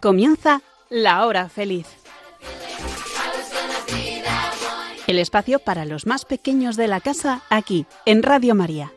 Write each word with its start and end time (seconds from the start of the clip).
Comienza 0.00 0.62
La 0.88 1.26
Hora 1.26 1.50
Feliz. 1.50 1.86
El 5.06 5.18
espacio 5.18 5.58
para 5.58 5.84
los 5.84 6.06
más 6.06 6.24
pequeños 6.24 6.76
de 6.78 6.88
la 6.88 7.00
casa 7.00 7.42
aquí, 7.50 7.84
en 8.06 8.22
Radio 8.22 8.54
María. 8.54 8.92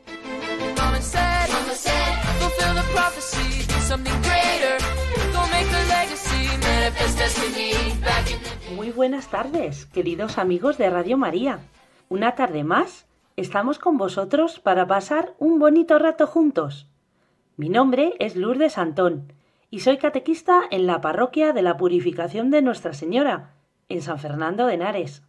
Muy 8.73 8.91
buenas 8.91 9.29
tardes, 9.29 9.85
queridos 9.87 10.37
amigos 10.37 10.77
de 10.77 10.89
Radio 10.89 11.17
María. 11.17 11.59
Una 12.07 12.35
tarde 12.35 12.63
más, 12.63 13.07
estamos 13.35 13.77
con 13.77 13.97
vosotros 13.97 14.61
para 14.61 14.87
pasar 14.87 15.33
un 15.37 15.59
bonito 15.59 15.99
rato 15.99 16.27
juntos. 16.27 16.87
Mi 17.57 17.67
nombre 17.67 18.13
es 18.19 18.37
Lourdes 18.37 18.77
Antón 18.77 19.33
y 19.73 19.79
soy 19.79 19.97
catequista 19.97 20.61
en 20.69 20.85
la 20.85 21.01
parroquia 21.01 21.51
de 21.51 21.63
la 21.63 21.77
Purificación 21.77 22.51
de 22.51 22.61
Nuestra 22.61 22.93
Señora, 22.93 23.55
en 23.89 24.03
San 24.03 24.19
Fernando 24.19 24.67
de 24.67 24.75
Henares. 24.75 25.23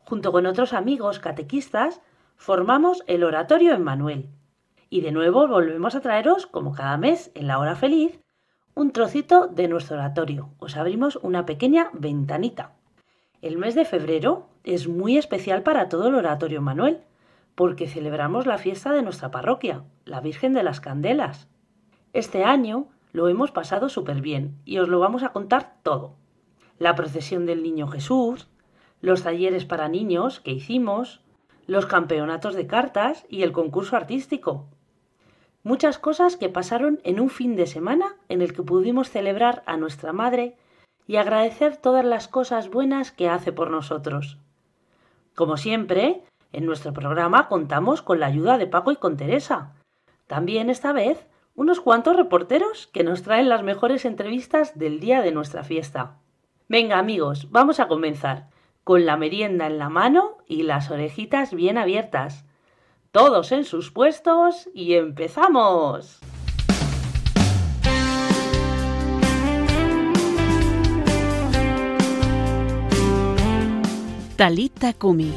Junto 0.00 0.32
con 0.32 0.46
otros 0.46 0.72
amigos 0.72 1.20
catequistas, 1.20 2.00
formamos 2.34 3.04
el 3.06 3.22
Oratorio 3.22 3.74
en 3.74 3.84
Manuel. 3.84 4.28
Y 4.90 5.02
de 5.02 5.12
nuevo 5.12 5.46
volvemos 5.46 5.94
a 5.94 6.00
traeros, 6.00 6.48
como 6.48 6.72
cada 6.72 6.96
mes, 6.96 7.30
en 7.36 7.46
la 7.46 7.60
hora 7.60 7.76
feliz, 7.76 8.18
un 8.74 8.90
trocito 8.90 9.46
de 9.46 9.68
nuestro 9.68 9.98
oratorio. 9.98 10.50
Os 10.58 10.76
abrimos 10.76 11.20
una 11.22 11.46
pequeña 11.46 11.90
ventanita. 11.92 12.72
El 13.40 13.56
mes 13.56 13.76
de 13.76 13.84
febrero 13.84 14.48
es 14.64 14.88
muy 14.88 15.16
especial 15.16 15.62
para 15.62 15.88
todo 15.88 16.08
el 16.08 16.16
Oratorio 16.16 16.60
Manuel, 16.60 17.02
porque 17.54 17.86
celebramos 17.86 18.46
la 18.46 18.58
fiesta 18.58 18.90
de 18.90 19.02
nuestra 19.02 19.30
parroquia, 19.30 19.84
la 20.04 20.20
Virgen 20.20 20.54
de 20.54 20.64
las 20.64 20.80
Candelas. 20.80 21.46
Este 22.12 22.42
año 22.42 22.88
lo 23.16 23.28
hemos 23.28 23.50
pasado 23.50 23.88
súper 23.88 24.20
bien 24.20 24.58
y 24.66 24.76
os 24.76 24.90
lo 24.90 25.00
vamos 25.00 25.22
a 25.22 25.30
contar 25.30 25.76
todo. 25.82 26.16
La 26.78 26.94
procesión 26.94 27.46
del 27.46 27.62
Niño 27.62 27.88
Jesús, 27.88 28.50
los 29.00 29.22
talleres 29.22 29.64
para 29.64 29.88
niños 29.88 30.40
que 30.40 30.50
hicimos, 30.50 31.22
los 31.66 31.86
campeonatos 31.86 32.54
de 32.54 32.66
cartas 32.66 33.24
y 33.30 33.42
el 33.42 33.52
concurso 33.52 33.96
artístico. 33.96 34.66
Muchas 35.62 35.98
cosas 35.98 36.36
que 36.36 36.50
pasaron 36.50 37.00
en 37.04 37.18
un 37.18 37.30
fin 37.30 37.56
de 37.56 37.66
semana 37.66 38.16
en 38.28 38.42
el 38.42 38.52
que 38.52 38.62
pudimos 38.62 39.08
celebrar 39.08 39.62
a 39.64 39.78
nuestra 39.78 40.12
Madre 40.12 40.58
y 41.06 41.16
agradecer 41.16 41.78
todas 41.78 42.04
las 42.04 42.28
cosas 42.28 42.68
buenas 42.68 43.12
que 43.12 43.30
hace 43.30 43.50
por 43.50 43.70
nosotros. 43.70 44.36
Como 45.34 45.56
siempre, 45.56 46.22
en 46.52 46.66
nuestro 46.66 46.92
programa 46.92 47.48
contamos 47.48 48.02
con 48.02 48.20
la 48.20 48.26
ayuda 48.26 48.58
de 48.58 48.66
Paco 48.66 48.92
y 48.92 48.96
con 48.96 49.16
Teresa. 49.16 49.72
También 50.26 50.68
esta 50.68 50.92
vez 50.92 51.26
unos 51.56 51.80
cuantos 51.80 52.14
reporteros 52.14 52.86
que 52.88 53.02
nos 53.02 53.22
traen 53.22 53.48
las 53.48 53.62
mejores 53.62 54.04
entrevistas 54.04 54.78
del 54.78 55.00
día 55.00 55.22
de 55.22 55.32
nuestra 55.32 55.64
fiesta. 55.64 56.18
Venga 56.68 56.98
amigos, 56.98 57.48
vamos 57.50 57.80
a 57.80 57.88
comenzar, 57.88 58.50
con 58.84 59.06
la 59.06 59.16
merienda 59.16 59.66
en 59.66 59.78
la 59.78 59.88
mano 59.88 60.36
y 60.46 60.62
las 60.62 60.90
orejitas 60.90 61.54
bien 61.54 61.78
abiertas. 61.78 62.44
Todos 63.10 63.50
en 63.52 63.64
sus 63.64 63.90
puestos 63.90 64.68
y 64.74 64.94
empezamos. 64.94 66.20
Talita 74.36 74.92
Kumi. 74.92 75.32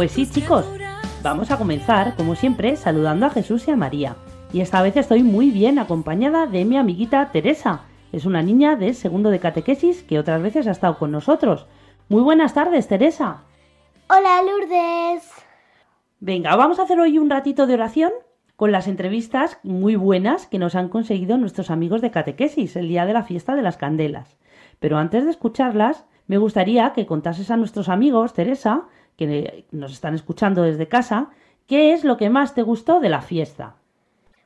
Pues 0.00 0.12
sí, 0.12 0.26
chicos, 0.26 0.64
vamos 1.22 1.50
a 1.50 1.58
comenzar, 1.58 2.16
como 2.16 2.34
siempre, 2.34 2.74
saludando 2.76 3.26
a 3.26 3.28
Jesús 3.28 3.68
y 3.68 3.70
a 3.70 3.76
María. 3.76 4.16
Y 4.50 4.62
esta 4.62 4.80
vez 4.80 4.96
estoy 4.96 5.22
muy 5.22 5.50
bien 5.50 5.78
acompañada 5.78 6.46
de 6.46 6.64
mi 6.64 6.78
amiguita 6.78 7.30
Teresa. 7.32 7.82
Es 8.10 8.24
una 8.24 8.40
niña 8.40 8.76
de 8.76 8.94
segundo 8.94 9.28
de 9.28 9.40
catequesis 9.40 10.02
que 10.02 10.18
otras 10.18 10.40
veces 10.40 10.66
ha 10.66 10.70
estado 10.70 10.96
con 10.96 11.10
nosotros. 11.10 11.66
Muy 12.08 12.22
buenas 12.22 12.54
tardes, 12.54 12.88
Teresa. 12.88 13.42
Hola, 14.08 14.40
Lourdes. 14.42 15.30
Venga, 16.18 16.56
vamos 16.56 16.78
a 16.78 16.84
hacer 16.84 16.98
hoy 16.98 17.18
un 17.18 17.28
ratito 17.28 17.66
de 17.66 17.74
oración 17.74 18.12
con 18.56 18.72
las 18.72 18.88
entrevistas 18.88 19.58
muy 19.62 19.96
buenas 19.96 20.46
que 20.46 20.58
nos 20.58 20.76
han 20.76 20.88
conseguido 20.88 21.36
nuestros 21.36 21.70
amigos 21.70 22.00
de 22.00 22.10
catequesis 22.10 22.74
el 22.74 22.88
día 22.88 23.04
de 23.04 23.12
la 23.12 23.24
fiesta 23.24 23.54
de 23.54 23.60
las 23.60 23.76
candelas. 23.76 24.38
Pero 24.78 24.96
antes 24.96 25.26
de 25.26 25.30
escucharlas, 25.30 26.06
me 26.26 26.38
gustaría 26.38 26.94
que 26.94 27.04
contases 27.04 27.50
a 27.50 27.58
nuestros 27.58 27.90
amigos, 27.90 28.32
Teresa, 28.32 28.84
que 29.16 29.66
nos 29.70 29.92
están 29.92 30.14
escuchando 30.14 30.62
desde 30.62 30.88
casa, 30.88 31.30
¿qué 31.66 31.92
es 31.92 32.04
lo 32.04 32.16
que 32.16 32.30
más 32.30 32.54
te 32.54 32.62
gustó 32.62 33.00
de 33.00 33.08
la 33.08 33.20
fiesta? 33.20 33.76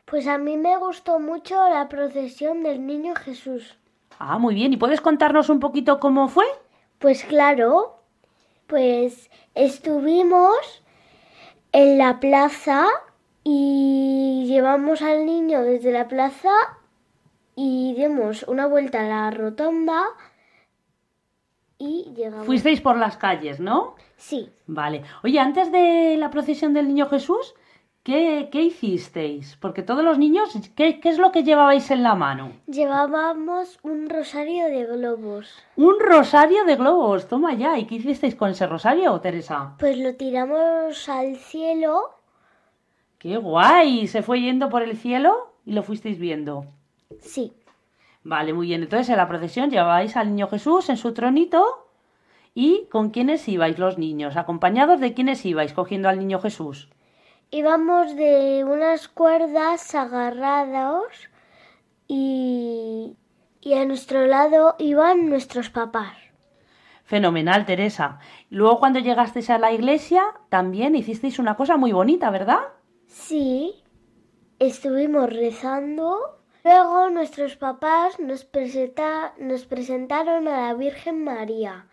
Pues 0.04 0.26
a 0.26 0.38
mí 0.38 0.56
me 0.56 0.76
gustó 0.76 1.18
mucho 1.18 1.54
la 1.68 1.88
procesión 1.88 2.62
del 2.62 2.86
Niño 2.86 3.14
Jesús. 3.14 3.78
Ah, 4.18 4.38
muy 4.38 4.54
bien. 4.54 4.72
¿Y 4.72 4.76
puedes 4.76 5.00
contarnos 5.00 5.48
un 5.48 5.60
poquito 5.60 5.98
cómo 5.98 6.28
fue? 6.28 6.44
Pues 6.98 7.24
claro. 7.24 8.00
Pues 8.66 9.30
estuvimos 9.54 10.82
en 11.72 11.98
la 11.98 12.20
plaza 12.20 12.86
y 13.42 14.44
llevamos 14.46 15.02
al 15.02 15.26
niño 15.26 15.62
desde 15.62 15.92
la 15.92 16.08
plaza 16.08 16.52
y 17.56 17.94
dimos 17.94 18.42
una 18.44 18.66
vuelta 18.66 19.00
a 19.00 19.08
la 19.08 19.30
rotonda 19.30 20.04
y 21.78 22.12
llegamos. 22.14 22.46
Fuisteis 22.46 22.80
por 22.80 22.96
las 22.96 23.16
calles, 23.16 23.60
¿no? 23.60 23.94
Sí. 24.16 24.48
Vale. 24.66 25.02
Oye, 25.22 25.38
antes 25.38 25.70
de 25.72 26.16
la 26.18 26.30
procesión 26.30 26.72
del 26.72 26.88
Niño 26.88 27.06
Jesús, 27.06 27.54
¿qué, 28.02 28.48
qué 28.50 28.62
hicisteis? 28.62 29.56
Porque 29.60 29.82
todos 29.82 30.04
los 30.04 30.18
niños, 30.18 30.50
¿qué, 30.76 31.00
¿qué, 31.00 31.08
es 31.08 31.18
lo 31.18 31.32
que 31.32 31.42
llevabais 31.42 31.90
en 31.90 32.02
la 32.02 32.14
mano? 32.14 32.52
Llevábamos 32.66 33.78
un 33.82 34.08
rosario 34.08 34.66
de 34.66 34.86
globos. 34.86 35.52
Un 35.76 35.98
rosario 35.98 36.64
de 36.64 36.76
globos, 36.76 37.28
toma 37.28 37.54
ya. 37.54 37.78
¿Y 37.78 37.86
qué 37.86 37.96
hicisteis 37.96 38.34
con 38.34 38.50
ese 38.50 38.66
rosario, 38.66 39.20
Teresa? 39.20 39.74
Pues 39.78 39.98
lo 39.98 40.14
tiramos 40.14 41.08
al 41.08 41.36
cielo. 41.36 42.10
¡Qué 43.18 43.36
guay! 43.36 44.06
¿Se 44.06 44.22
fue 44.22 44.40
yendo 44.40 44.68
por 44.68 44.82
el 44.82 44.96
cielo 44.96 45.54
y 45.64 45.72
lo 45.72 45.82
fuisteis 45.82 46.18
viendo? 46.18 46.66
Sí. 47.20 47.52
Vale, 48.24 48.54
muy 48.54 48.68
bien. 48.68 48.82
Entonces 48.82 49.10
en 49.10 49.18
la 49.18 49.28
procesión 49.28 49.70
llevabais 49.70 50.16
al 50.16 50.30
niño 50.30 50.48
Jesús 50.48 50.88
en 50.88 50.96
su 50.96 51.12
tronito. 51.12 51.88
¿Y 52.54 52.86
con 52.90 53.10
quiénes 53.10 53.46
ibais 53.48 53.78
los 53.78 53.98
niños? 53.98 54.36
¿Acompañados 54.36 55.00
de 55.00 55.12
quiénes 55.12 55.44
ibais 55.44 55.72
cogiendo 55.72 56.08
al 56.08 56.18
niño 56.18 56.40
Jesús? 56.40 56.88
Íbamos 57.50 58.16
de 58.16 58.64
unas 58.64 59.08
cuerdas 59.08 59.94
agarrados 59.94 61.04
y, 62.08 63.16
y 63.60 63.74
a 63.74 63.84
nuestro 63.84 64.26
lado 64.26 64.76
iban 64.78 65.28
nuestros 65.28 65.70
papás. 65.70 66.16
Fenomenal, 67.04 67.66
Teresa. 67.66 68.18
Luego 68.50 68.78
cuando 68.78 69.00
llegasteis 69.00 69.50
a 69.50 69.58
la 69.58 69.72
iglesia, 69.72 70.24
también 70.48 70.94
hicisteis 70.94 71.38
una 71.38 71.56
cosa 71.56 71.76
muy 71.76 71.92
bonita, 71.92 72.30
¿verdad? 72.30 72.60
Sí, 73.06 73.82
estuvimos 74.58 75.30
rezando. 75.30 76.43
Luego 76.64 77.10
nuestros 77.10 77.56
papás 77.56 78.18
nos, 78.18 78.44
presenta- 78.44 79.34
nos 79.38 79.66
presentaron 79.66 80.48
a 80.48 80.68
la 80.68 80.74
Virgen 80.74 81.22
María 81.22 81.86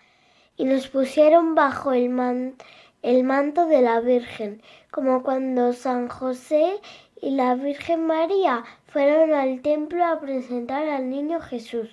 y 0.56 0.66
nos 0.66 0.88
pusieron 0.88 1.56
bajo 1.56 1.92
el, 1.94 2.56
el 3.02 3.24
manto 3.24 3.68
de 3.68 3.82
la 3.82 4.00
Virgen, 4.00 4.62
como 4.90 5.24
cuando 5.24 5.74
San 5.74 6.08
José 6.08 6.80
y 7.22 7.32
la 7.32 7.56
Virgen 7.56 8.08
María 8.08 8.64
fueron 8.88 9.34
al 9.34 9.62
templo 9.62 10.06
a 10.06 10.20
presentar 10.20 10.88
al 10.88 11.10
niño 11.10 11.42
Jesús. 11.42 11.90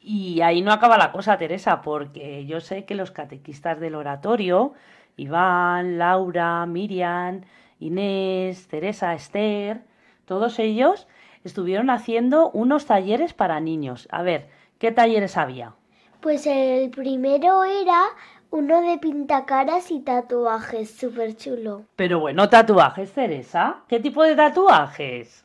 Y 0.00 0.40
ahí 0.40 0.62
no 0.62 0.72
acaba 0.72 0.98
la 0.98 1.12
cosa, 1.12 1.38
Teresa, 1.38 1.82
porque 1.82 2.44
yo 2.46 2.60
sé 2.60 2.84
que 2.84 2.94
los 2.94 3.10
catequistas 3.10 3.78
del 3.80 3.94
oratorio, 3.94 4.74
Iván, 5.16 5.98
Laura, 5.98 6.66
Miriam, 6.66 7.42
Inés, 7.78 8.68
Teresa, 8.68 9.14
Esther, 9.14 9.82
todos 10.24 10.58
ellos 10.58 11.06
estuvieron 11.44 11.90
haciendo 11.90 12.50
unos 12.50 12.86
talleres 12.86 13.34
para 13.34 13.60
niños. 13.60 14.08
A 14.10 14.22
ver, 14.22 14.48
¿qué 14.78 14.92
talleres 14.92 15.36
había? 15.36 15.74
Pues 16.20 16.46
el 16.46 16.90
primero 16.90 17.64
era 17.64 18.02
uno 18.50 18.82
de 18.82 18.98
pintacaras 18.98 19.90
y 19.90 20.00
tatuajes, 20.00 20.90
súper 20.90 21.36
chulo. 21.36 21.84
Pero 21.96 22.20
bueno, 22.20 22.48
tatuajes, 22.48 23.12
Teresa. 23.12 23.82
¿Qué 23.88 23.98
tipo 23.98 24.22
de 24.22 24.36
tatuajes? 24.36 25.44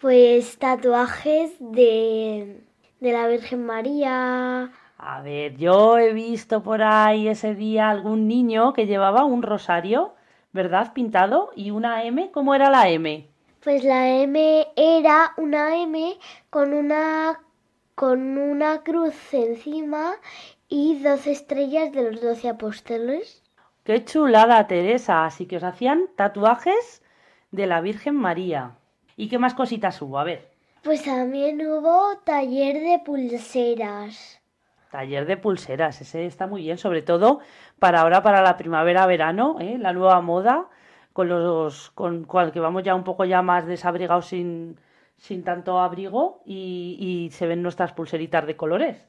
Pues 0.00 0.58
tatuajes 0.58 1.54
de, 1.60 2.64
de 3.00 3.12
la 3.12 3.28
Virgen 3.28 3.64
María. 3.66 4.72
A 4.98 5.22
ver, 5.22 5.56
yo 5.56 5.98
he 5.98 6.12
visto 6.14 6.62
por 6.62 6.82
ahí 6.82 7.28
ese 7.28 7.54
día 7.54 7.90
algún 7.90 8.26
niño 8.26 8.72
que 8.72 8.86
llevaba 8.86 9.24
un 9.24 9.42
rosario, 9.42 10.14
¿verdad? 10.52 10.92
Pintado 10.94 11.50
y 11.54 11.70
una 11.70 12.04
M. 12.04 12.30
¿Cómo 12.32 12.54
era 12.54 12.70
la 12.70 12.88
M? 12.88 13.28
Pues 13.66 13.82
la 13.82 14.08
M 14.08 14.68
era 14.76 15.32
una 15.36 15.74
M 15.82 16.16
con 16.50 16.72
una 16.72 17.40
con 17.96 18.38
una 18.38 18.84
cruz 18.84 19.34
encima 19.34 20.14
y 20.68 21.02
dos 21.02 21.26
estrellas 21.26 21.90
de 21.90 22.12
los 22.12 22.20
doce 22.20 22.48
apóstoles. 22.48 23.42
Qué 23.82 24.04
chulada, 24.04 24.68
Teresa. 24.68 25.24
Así 25.24 25.46
que 25.46 25.56
os 25.56 25.64
hacían 25.64 26.06
tatuajes 26.14 27.02
de 27.50 27.66
la 27.66 27.80
Virgen 27.80 28.14
María. 28.14 28.76
¿Y 29.16 29.28
qué 29.28 29.40
más 29.40 29.54
cositas 29.54 30.00
hubo? 30.00 30.20
A 30.20 30.22
ver, 30.22 30.48
Pues 30.84 31.02
también 31.02 31.60
hubo 31.66 32.18
taller 32.18 32.74
de 32.74 33.00
pulseras. 33.04 34.40
taller 34.92 35.26
de 35.26 35.36
pulseras. 35.36 36.00
Ese 36.00 36.24
está 36.26 36.46
muy 36.46 36.62
bien, 36.62 36.78
sobre 36.78 37.02
todo 37.02 37.40
para 37.80 38.02
ahora, 38.02 38.22
para 38.22 38.42
la 38.42 38.56
primavera-verano, 38.56 39.56
¿eh? 39.60 39.76
la 39.76 39.92
nueva 39.92 40.20
moda, 40.20 40.68
con 41.16 41.30
los 41.30 41.90
con, 41.92 42.24
con 42.24 42.50
que 42.50 42.60
vamos 42.60 42.82
ya 42.82 42.94
un 42.94 43.02
poco 43.02 43.24
ya 43.24 43.40
más 43.40 43.66
desabrigados 43.66 44.26
sin, 44.26 44.78
sin 45.16 45.44
tanto 45.44 45.80
abrigo 45.80 46.42
y, 46.44 46.98
y 47.00 47.30
se 47.30 47.46
ven 47.46 47.62
nuestras 47.62 47.94
pulseritas 47.94 48.46
de 48.46 48.54
colores. 48.54 49.08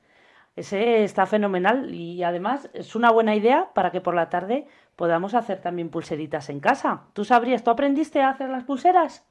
Ese 0.56 1.04
está 1.04 1.26
fenomenal 1.26 1.94
y 1.94 2.24
además 2.24 2.70
es 2.74 2.96
una 2.96 3.12
buena 3.12 3.36
idea 3.36 3.72
para 3.74 3.92
que 3.92 4.00
por 4.00 4.16
la 4.16 4.30
tarde 4.30 4.68
podamos 4.96 5.34
hacer 5.34 5.60
también 5.60 5.90
pulseritas 5.90 6.50
en 6.50 6.62
casa. 6.62 7.02
¿Tú 7.12 7.26
sabrías, 7.26 7.66
tú 7.66 7.72
aprendiste 7.72 8.22
a 8.22 8.30
hacer 8.30 8.50
las 8.50 8.64
pulseras? 8.64 9.28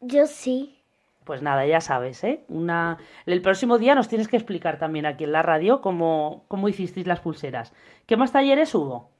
Yo 0.00 0.26
sí. 0.26 0.84
Pues 1.24 1.42
nada, 1.42 1.66
ya 1.66 1.80
sabes, 1.80 2.22
¿eh? 2.22 2.44
Una... 2.48 2.98
El 3.26 3.42
próximo 3.42 3.76
día 3.76 3.96
nos 3.96 4.06
tienes 4.06 4.28
que 4.28 4.36
explicar 4.36 4.78
también 4.78 5.04
aquí 5.04 5.24
en 5.24 5.32
la 5.32 5.42
radio 5.42 5.80
cómo, 5.80 6.44
cómo 6.46 6.68
hicisteis 6.68 7.08
las 7.08 7.20
pulseras. 7.20 7.74
¿Qué 8.06 8.16
más 8.16 8.30
talleres 8.30 8.72
hubo? 8.74 9.10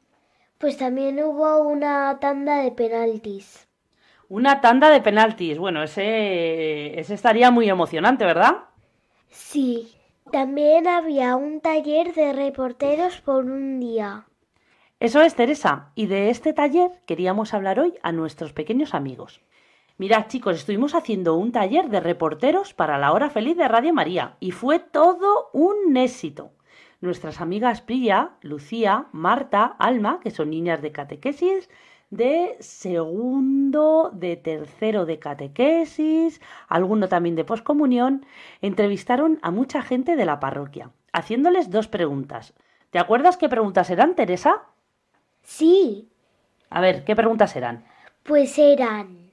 Pues 0.61 0.77
también 0.77 1.19
hubo 1.25 1.63
una 1.63 2.19
tanda 2.21 2.59
de 2.59 2.71
penaltis. 2.71 3.67
Una 4.29 4.61
tanda 4.61 4.91
de 4.91 5.01
penaltis. 5.01 5.57
Bueno, 5.57 5.83
ese, 5.83 7.01
ese 7.01 7.15
estaría 7.15 7.51
muy 7.51 7.71
emocionante, 7.71 8.27
¿verdad? 8.27 8.65
Sí. 9.31 9.97
También 10.31 10.87
había 10.87 11.35
un 11.37 11.63
taller 11.63 12.13
de 12.13 12.35
reporteros 12.35 13.23
por 13.23 13.47
un 13.47 13.81
día. 13.81 14.27
Eso 15.01 15.23
es, 15.23 15.35
Teresa. 15.35 15.93
Y 15.95 16.09
de 16.09 16.29
este 16.29 16.53
taller 16.53 16.91
queríamos 17.07 17.55
hablar 17.55 17.81
hoy 17.81 17.95
a 18.03 18.13
nuestros 18.13 18.53
pequeños 18.53 18.93
amigos. 18.93 19.41
Mirad, 19.97 20.27
chicos, 20.27 20.57
estuvimos 20.57 20.95
haciendo 20.95 21.37
un 21.37 21.53
taller 21.53 21.89
de 21.89 22.01
reporteros 22.01 22.75
para 22.75 22.99
la 22.99 23.13
hora 23.13 23.31
feliz 23.31 23.57
de 23.57 23.67
Radio 23.67 23.95
María 23.95 24.37
y 24.41 24.51
fue 24.51 24.79
todo 24.79 25.49
un 25.55 25.97
éxito. 25.97 26.53
Nuestras 27.01 27.41
amigas 27.41 27.81
Priya, 27.81 28.33
Lucía, 28.43 29.07
Marta, 29.13 29.65
Alma, 29.79 30.21
que 30.23 30.31
son 30.31 30.51
niñas 30.51 30.83
de 30.83 30.93
catequesis, 30.93 31.69
de 32.11 32.57
segundo, 32.61 34.11
de 34.13 34.37
tercero 34.37 35.07
de 35.07 35.19
catequesis, 35.19 36.41
alguno 36.69 37.09
también 37.09 37.37
de 37.37 37.45
poscomunión, 37.45 38.27
entrevistaron 38.61 39.39
a 39.43 39.51
mucha 39.51 39.83
gente 39.83 40.17
de 40.17 40.27
la 40.27 40.41
parroquia, 40.41 40.91
haciéndoles 41.13 41.71
dos 41.71 41.89
preguntas. 41.89 42.55
¿Te 42.91 42.99
acuerdas 42.99 43.37
qué 43.37 43.49
preguntas 43.49 43.89
eran, 43.91 44.15
Teresa? 44.17 44.63
Sí, 45.43 46.09
A 46.71 46.81
ver, 46.81 47.05
¿qué 47.05 47.15
preguntas 47.15 47.55
eran? 47.55 47.85
pues 48.23 48.59
eran 48.59 49.31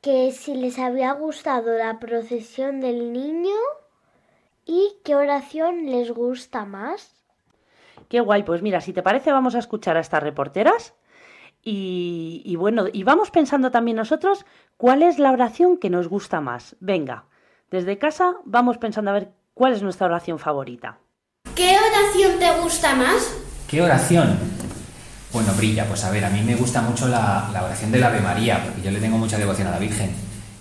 que 0.00 0.32
si 0.32 0.54
les 0.56 0.78
había 0.78 1.12
gustado 1.12 1.76
la 1.78 1.98
procesión 2.00 2.80
del 2.80 3.12
niño 3.12 3.54
y 4.66 4.96
qué 5.04 5.14
oración 5.14 5.86
les 5.86 6.10
gusta 6.10 6.64
más. 6.64 7.12
Qué 8.08 8.20
guay, 8.20 8.42
pues 8.42 8.62
mira, 8.62 8.80
si 8.80 8.92
te 8.92 9.02
parece 9.02 9.32
vamos 9.32 9.54
a 9.54 9.58
escuchar 9.58 9.96
a 9.96 10.00
estas 10.00 10.22
reporteras 10.22 10.94
y, 11.62 12.42
y 12.44 12.56
bueno, 12.56 12.86
y 12.92 13.02
vamos 13.02 13.30
pensando 13.30 13.70
también 13.70 13.96
nosotros 13.96 14.44
cuál 14.76 15.02
es 15.02 15.18
la 15.18 15.32
oración 15.32 15.78
que 15.78 15.90
nos 15.90 16.08
gusta 16.08 16.40
más. 16.40 16.76
Venga, 16.80 17.24
desde 17.70 17.98
casa 17.98 18.34
vamos 18.44 18.78
pensando 18.78 19.10
a 19.10 19.14
ver 19.14 19.30
cuál 19.54 19.72
es 19.72 19.82
nuestra 19.82 20.06
oración 20.06 20.38
favorita. 20.38 20.98
¿Qué 21.54 21.76
oración 21.76 22.38
te 22.38 22.60
gusta 22.60 22.94
más? 22.94 23.36
¿Qué 23.68 23.80
oración? 23.80 24.38
Bueno, 25.32 25.52
brilla, 25.56 25.84
pues 25.86 26.04
a 26.04 26.10
ver, 26.10 26.24
a 26.24 26.30
mí 26.30 26.42
me 26.42 26.54
gusta 26.54 26.80
mucho 26.82 27.08
la, 27.08 27.48
la 27.52 27.64
oración 27.64 27.90
del 27.90 28.04
Ave 28.04 28.20
María, 28.20 28.62
porque 28.62 28.82
yo 28.82 28.90
le 28.90 29.00
tengo 29.00 29.18
mucha 29.18 29.38
devoción 29.38 29.66
a 29.68 29.72
la 29.72 29.78
Virgen. 29.78 30.10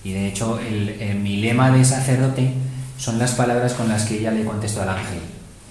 Y 0.03 0.13
de 0.13 0.27
hecho, 0.27 0.60
el, 0.60 1.15
mi 1.19 1.38
lema 1.38 1.72
de 1.72 1.86
sacerdote 1.86 2.53
son 2.97 3.19
las 3.19 3.31
palabras 3.31 3.73
con 3.73 3.89
las 3.89 4.05
que 4.05 4.19
ella 4.19 4.31
le 4.31 4.45
contestó 4.45 4.81
al 4.81 4.89
ángel: 4.89 5.19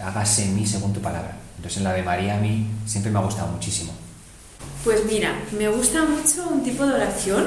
hágase 0.03 0.45
en 0.45 0.57
mí 0.57 0.67
según 0.67 0.93
tu 0.93 1.01
palabra. 1.01 1.37
Entonces, 1.57 1.81
el 1.81 1.87
Ave 1.87 2.03
María 2.03 2.37
a 2.37 2.41
mí 2.41 2.67
siempre 2.87 3.13
me 3.13 3.19
ha 3.19 3.23
gustado 3.23 3.49
muchísimo. 3.49 3.93
Pues 4.85 5.05
mira, 5.07 5.33
me 5.57 5.69
gusta 5.69 6.05
mucho 6.05 6.49
un 6.51 6.65
tipo 6.65 6.85
de 6.85 6.95
oración 6.95 7.47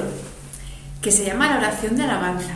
que 1.02 1.12
se 1.12 1.26
llama 1.26 1.50
la 1.50 1.58
oración 1.58 1.98
de 1.98 2.04
alabanza. 2.04 2.54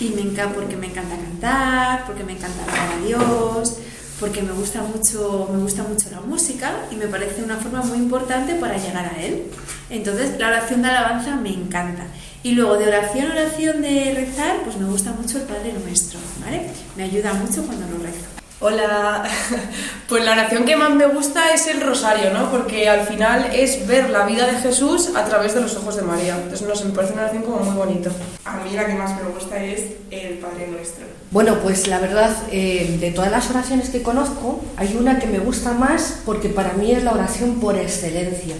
Y 0.00 0.08
me 0.16 0.22
encanta 0.22 0.54
porque 0.54 0.76
me 0.76 0.86
encanta 0.86 1.14
cantar, 1.14 2.06
porque 2.06 2.24
me 2.24 2.32
encanta 2.32 2.64
alabar 2.64 2.96
a 2.96 3.06
Dios, 3.06 3.76
porque 4.20 4.42
me 4.42 4.52
gusta 4.52 4.82
mucho, 4.82 5.48
me 5.52 5.58
gusta 5.58 5.82
mucho 5.84 6.10
la 6.10 6.20
música 6.20 6.72
y 6.90 6.96
me 6.96 7.06
parece 7.06 7.42
una 7.42 7.56
forma 7.56 7.82
muy 7.82 7.98
importante 7.98 8.54
para 8.54 8.76
llegar 8.76 9.12
a 9.14 9.22
él. 9.22 9.44
Entonces, 9.90 10.38
la 10.38 10.48
oración 10.48 10.82
de 10.82 10.88
alabanza 10.88 11.36
me 11.36 11.50
encanta. 11.50 12.04
Y 12.42 12.52
luego 12.52 12.76
de 12.76 12.88
oración 12.88 13.30
oración 13.30 13.82
de 13.82 14.14
rezar, 14.14 14.62
pues 14.64 14.76
me 14.76 14.88
gusta 14.88 15.12
mucho 15.12 15.38
el 15.38 15.44
Padre 15.44 15.72
Nuestro, 15.84 16.18
¿vale? 16.44 16.68
Me 16.96 17.04
ayuda 17.04 17.32
mucho 17.34 17.64
cuando 17.64 17.86
lo 17.88 18.02
rezo. 18.02 18.26
Hola, 18.60 19.22
pues 20.08 20.24
la 20.24 20.32
oración 20.32 20.64
que 20.64 20.74
más 20.74 20.90
me 20.90 21.06
gusta 21.06 21.54
es 21.54 21.68
el 21.68 21.80
rosario, 21.80 22.32
¿no? 22.32 22.50
Porque 22.50 22.88
al 22.88 23.06
final 23.06 23.50
es 23.54 23.86
ver 23.86 24.10
la 24.10 24.26
vida 24.26 24.48
de 24.48 24.54
Jesús 24.54 25.10
a 25.14 25.24
través 25.26 25.54
de 25.54 25.60
los 25.60 25.76
ojos 25.76 25.94
de 25.94 26.02
María. 26.02 26.36
Entonces, 26.36 26.66
no 26.66 26.74
sé, 26.74 26.86
me 26.86 26.90
parece 26.90 27.12
una 27.12 27.22
oración 27.22 27.44
como 27.44 27.60
muy 27.60 27.76
bonita. 27.76 28.10
A 28.44 28.56
mí 28.56 28.70
la 28.74 28.86
que 28.86 28.94
más 28.94 29.14
me 29.14 29.28
gusta 29.30 29.62
es 29.62 29.82
el 30.10 30.38
Padre 30.38 30.66
Nuestro. 30.66 31.04
Bueno, 31.30 31.58
pues 31.62 31.86
la 31.86 32.00
verdad, 32.00 32.34
eh, 32.50 32.96
de 32.98 33.12
todas 33.12 33.30
las 33.30 33.48
oraciones 33.48 33.90
que 33.90 34.02
conozco, 34.02 34.60
hay 34.76 34.96
una 34.98 35.20
que 35.20 35.28
me 35.28 35.38
gusta 35.38 35.72
más 35.72 36.22
porque 36.26 36.48
para 36.48 36.72
mí 36.72 36.90
es 36.90 37.04
la 37.04 37.12
oración 37.12 37.60
por 37.60 37.76
excelencia 37.76 38.56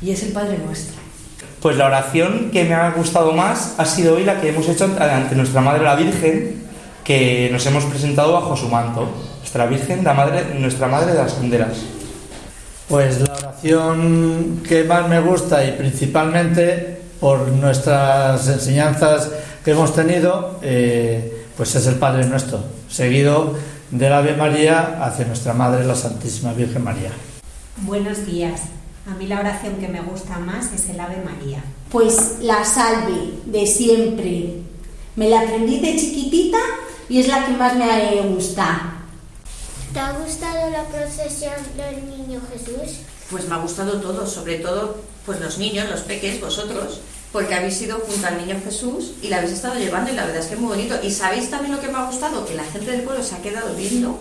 y 0.00 0.10
es 0.10 0.22
el 0.22 0.32
Padre 0.32 0.56
Nuestro. 0.56 0.96
Pues 1.60 1.76
la 1.76 1.84
oración 1.84 2.50
que 2.50 2.64
me 2.64 2.74
ha 2.74 2.90
gustado 2.92 3.32
más 3.32 3.74
ha 3.76 3.84
sido 3.84 4.14
hoy 4.14 4.24
la 4.24 4.40
que 4.40 4.48
hemos 4.50 4.66
hecho 4.68 4.84
ante 4.98 5.34
nuestra 5.34 5.60
Madre 5.60 5.84
la 5.84 5.96
Virgen, 5.96 6.67
que 7.08 7.48
nos 7.50 7.64
hemos 7.64 7.84
presentado 7.86 8.34
bajo 8.34 8.54
su 8.54 8.68
manto. 8.68 9.08
Nuestra 9.38 9.64
Virgen, 9.64 10.04
la 10.04 10.12
madre, 10.12 10.54
nuestra 10.54 10.88
Madre 10.88 11.12
de 11.12 11.18
las 11.18 11.38
Banderas. 11.38 11.78
Pues 12.86 13.20
la 13.20 13.32
oración 13.32 14.62
que 14.68 14.84
más 14.84 15.08
me 15.08 15.18
gusta 15.18 15.64
y 15.64 15.72
principalmente 15.72 17.00
por 17.18 17.48
nuestras 17.48 18.46
enseñanzas 18.48 19.30
que 19.64 19.70
hemos 19.70 19.94
tenido, 19.94 20.58
eh, 20.60 21.46
pues 21.56 21.74
es 21.76 21.86
el 21.86 21.94
Padre 21.94 22.26
Nuestro, 22.26 22.60
seguido 22.90 23.54
del 23.90 24.12
Ave 24.12 24.36
María 24.36 25.02
hacia 25.02 25.24
nuestra 25.24 25.54
Madre, 25.54 25.86
la 25.86 25.94
Santísima 25.94 26.52
Virgen 26.52 26.84
María. 26.84 27.10
Buenos 27.78 28.26
días. 28.26 28.60
A 29.10 29.14
mí 29.14 29.26
la 29.26 29.40
oración 29.40 29.76
que 29.76 29.88
me 29.88 30.02
gusta 30.02 30.38
más 30.40 30.74
es 30.74 30.90
el 30.90 31.00
Ave 31.00 31.22
María. 31.24 31.64
Pues 31.90 32.40
la 32.42 32.66
salve 32.66 33.32
de 33.46 33.66
siempre. 33.66 34.56
Me 35.16 35.30
la 35.30 35.40
aprendí 35.40 35.80
de 35.80 35.96
chiquitita 35.96 36.58
y 37.08 37.20
es 37.20 37.28
la 37.28 37.46
que 37.46 37.52
más 37.52 37.74
me 37.76 38.20
gusta. 38.34 38.94
¿Te 39.92 40.00
ha 40.00 40.12
gustado 40.12 40.70
la 40.70 40.84
procesión 40.84 41.54
del 41.76 42.08
niño 42.10 42.40
Jesús? 42.52 42.98
Pues 43.30 43.48
me 43.48 43.54
ha 43.54 43.58
gustado 43.58 44.00
todo, 44.00 44.26
sobre 44.26 44.58
todo 44.58 44.96
pues 45.24 45.40
los 45.40 45.58
niños, 45.58 45.88
los 45.90 46.00
peques, 46.00 46.40
vosotros, 46.40 47.00
porque 47.32 47.54
habéis 47.54 47.80
ido 47.82 47.98
junto 47.98 48.26
al 48.26 48.38
niño 48.38 48.60
Jesús 48.64 49.12
y 49.22 49.28
la 49.28 49.38
habéis 49.38 49.52
estado 49.52 49.78
llevando 49.78 50.10
y 50.10 50.14
la 50.14 50.24
verdad 50.24 50.40
es 50.40 50.46
que 50.46 50.54
es 50.54 50.60
muy 50.60 50.70
bonito. 50.76 50.96
Y 51.02 51.10
sabéis 51.10 51.50
también 51.50 51.74
lo 51.74 51.80
que 51.80 51.88
me 51.88 51.98
ha 51.98 52.06
gustado, 52.06 52.44
que 52.46 52.54
la 52.54 52.64
gente 52.64 52.90
del 52.90 53.02
pueblo 53.02 53.22
se 53.22 53.34
ha 53.34 53.42
quedado 53.42 53.74
viendo, 53.74 54.18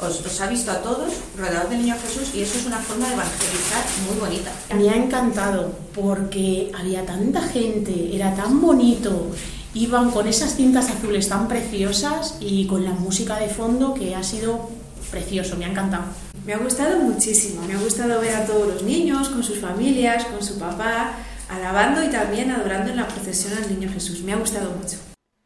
os, 0.00 0.20
os 0.26 0.40
ha 0.40 0.48
visto 0.48 0.70
a 0.70 0.82
todos 0.82 1.12
rodeados 1.38 1.70
del 1.70 1.82
niño 1.82 1.96
Jesús 2.02 2.34
y 2.34 2.42
eso 2.42 2.58
es 2.58 2.66
una 2.66 2.78
forma 2.78 3.06
de 3.08 3.14
evangelizar 3.14 3.84
muy 4.08 4.18
bonita. 4.18 4.52
Me 4.74 4.90
ha 4.90 4.96
encantado 4.96 5.72
porque 5.94 6.72
había 6.78 7.04
tanta 7.06 7.40
gente, 7.42 8.14
era 8.14 8.34
tan 8.34 8.60
bonito, 8.60 9.30
iban 9.74 10.10
con 10.10 10.26
esas 10.26 10.54
cintas 10.56 10.90
azules 10.90 11.28
tan 11.28 11.48
preciosas 11.48 12.38
y 12.40 12.66
con 12.66 12.84
la 12.84 12.92
música 12.92 13.36
de 13.36 13.48
fondo 13.48 13.94
que 13.94 14.14
ha 14.14 14.22
sido 14.22 14.68
precioso, 15.10 15.56
me 15.56 15.64
ha 15.64 15.68
encantado. 15.68 16.04
Me 16.44 16.54
ha 16.54 16.58
gustado 16.58 16.98
muchísimo, 16.98 17.62
me 17.66 17.74
ha 17.74 17.78
gustado 17.78 18.20
ver 18.20 18.34
a 18.34 18.46
todos 18.46 18.66
los 18.66 18.82
niños 18.82 19.28
con 19.28 19.42
sus 19.42 19.60
familias, 19.60 20.24
con 20.24 20.42
su 20.42 20.58
papá, 20.58 21.12
alabando 21.48 22.02
y 22.02 22.10
también 22.10 22.50
adorando 22.50 22.90
en 22.90 22.96
la 22.96 23.06
procesión 23.06 23.56
al 23.56 23.68
Niño 23.68 23.92
Jesús. 23.92 24.22
Me 24.22 24.32
ha 24.32 24.36
gustado 24.36 24.70
mucho. 24.72 24.96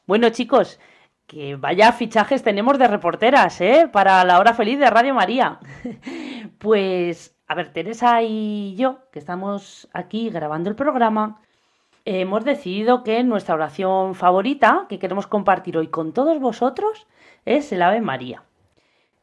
Bueno 0.06 0.30
chicos, 0.30 0.78
que 1.26 1.56
vaya 1.56 1.92
fichajes 1.92 2.42
tenemos 2.42 2.78
de 2.78 2.88
reporteras, 2.88 3.61
¿eh? 3.61 3.88
Para 3.92 4.25
la 4.25 4.38
hora 4.38 4.54
feliz 4.54 4.78
de 4.78 4.88
Radio 4.88 5.14
María. 5.14 5.59
pues, 6.59 7.37
a 7.47 7.54
ver, 7.54 7.73
Teresa 7.73 8.23
y 8.23 8.76
yo, 8.76 9.00
que 9.12 9.18
estamos 9.18 9.88
aquí 9.92 10.30
grabando 10.30 10.71
el 10.71 10.76
programa, 10.76 11.40
hemos 12.07 12.45
decidido 12.45 13.03
que 13.03 13.23
nuestra 13.25 13.57
oración 13.57 14.15
favorita, 14.15 14.87
que 14.89 15.01
queremos 15.01 15.27
compartir 15.27 15.77
hoy 15.77 15.89
con 15.89 16.13
todos 16.13 16.39
vosotros, 16.39 17.07
es 17.45 17.71
el 17.73 17.83
Ave 17.83 18.01
María. 18.01 18.45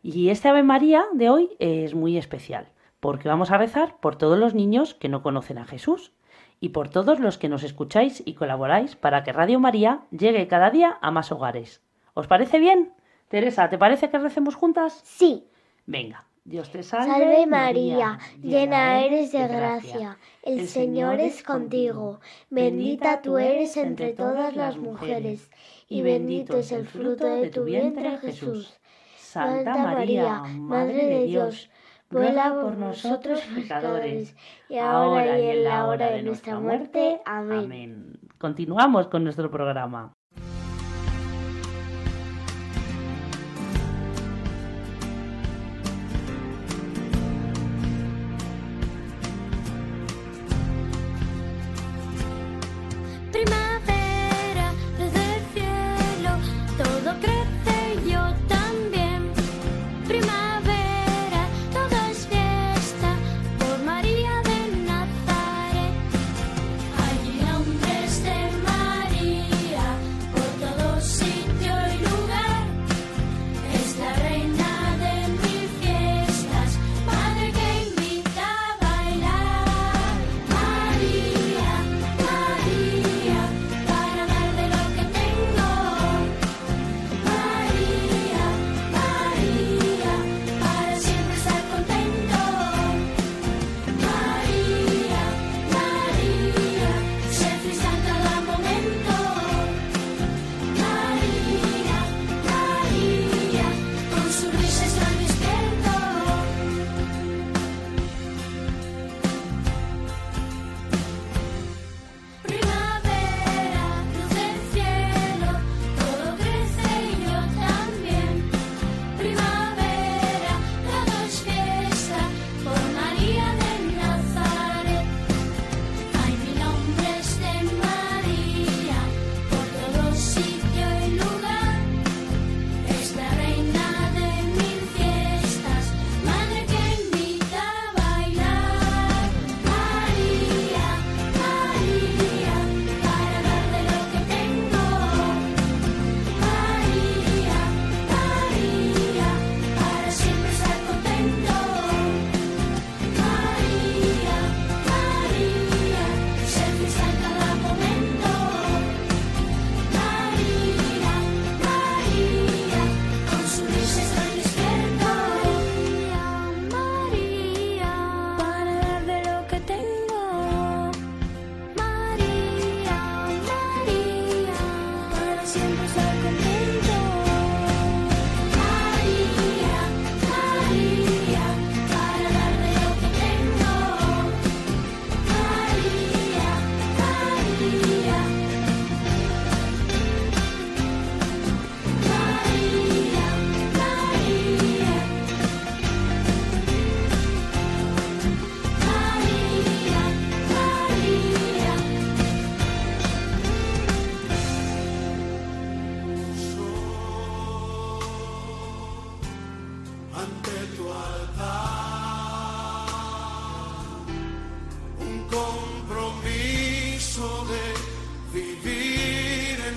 Y 0.04 0.30
este 0.30 0.50
Ave 0.50 0.63
María 0.63 1.06
de 1.13 1.30
hoy 1.30 1.56
es 1.60 1.96
muy 1.96 2.18
especial, 2.18 2.68
porque 3.00 3.30
vamos 3.30 3.52
a 3.52 3.58
rezar 3.58 3.96
por 4.02 4.18
todos 4.18 4.38
los 4.38 4.54
niños 4.54 4.94
que 4.94 5.08
no 5.08 5.24
conocen 5.24 5.58
a 5.58 5.66
Jesús 5.66 6.12
y 6.60 6.70
por 6.70 6.90
todos 6.90 7.22
los 7.22 7.38
que 7.38 7.48
nos 7.48 7.63
escucháis 7.63 8.22
y 8.25 8.34
colaboráis 8.34 8.98
para 8.98 9.24
que 9.24 9.32
Radio 9.32 9.62
María 9.62 10.02
llegue 10.12 10.48
cada 10.50 10.70
día 10.70 10.98
a 11.02 11.10
más 11.10 11.32
hogares. 11.32 11.82
¿Os 12.13 12.28
parece 12.28 12.60
bien? 12.60 12.94
Teresa, 13.30 13.70
¿te 13.70 13.78
parece 13.78 14.10
que 14.10 14.20
recemos 14.20 14.56
juntas? 14.56 15.02
Sí. 15.06 15.48
Venga, 15.86 16.25
Dios 16.46 16.70
te 16.72 16.84
salve. 16.84 17.08
Salve 17.08 17.46
María, 17.48 18.20
llena 18.42 19.02
eres 19.06 19.32
de 19.32 19.48
gracia, 19.48 20.18
el 20.42 20.68
Señor 20.68 21.22
es 21.22 21.42
contigo, 21.42 22.20
bendita 22.50 23.22
tú 23.22 23.38
eres 23.38 23.78
entre 23.78 24.12
todas 24.12 24.54
las 24.56 24.78
mujeres, 24.78 25.50
y 25.88 26.02
bendito 26.02 26.58
es 26.58 26.74
el 26.74 26.86
fruto 26.86 27.26
de 27.26 27.50
tu 27.50 27.64
vientre 27.64 28.18
Jesús. 28.18 28.78
Santa 29.16 29.78
María, 29.78 30.44
Madre 30.44 31.08
de 31.08 31.24
Dios, 31.24 31.70
ruega 32.10 32.54
por 32.54 32.78
nosotros 32.78 33.42
pecadores, 33.56 34.36
y 34.68 34.78
ahora 34.80 35.40
y 35.40 35.48
en 35.48 35.64
la 35.64 35.88
hora 35.88 36.12
de 36.12 36.24
nuestra 36.24 36.60
muerte. 36.60 37.22
Amén. 37.26 38.20
Continuamos 38.38 39.08
con 39.08 39.24
nuestro 39.24 39.50
programa. 39.50 40.14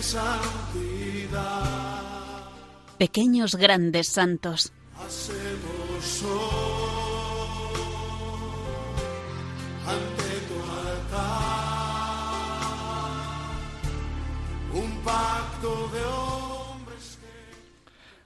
Santidad. 0.07 1.65
Pequeños 2.97 3.57
grandes 3.57 4.09
santos. 4.09 4.73
Hacemos 4.95 6.23
hoy 6.23 7.81
ante 9.87 10.41
tu 10.49 10.55
altar 10.89 11.27
un 14.73 14.91
pacto 15.03 15.91
de 15.93 16.05
hombres 16.05 17.19
que 17.21 17.29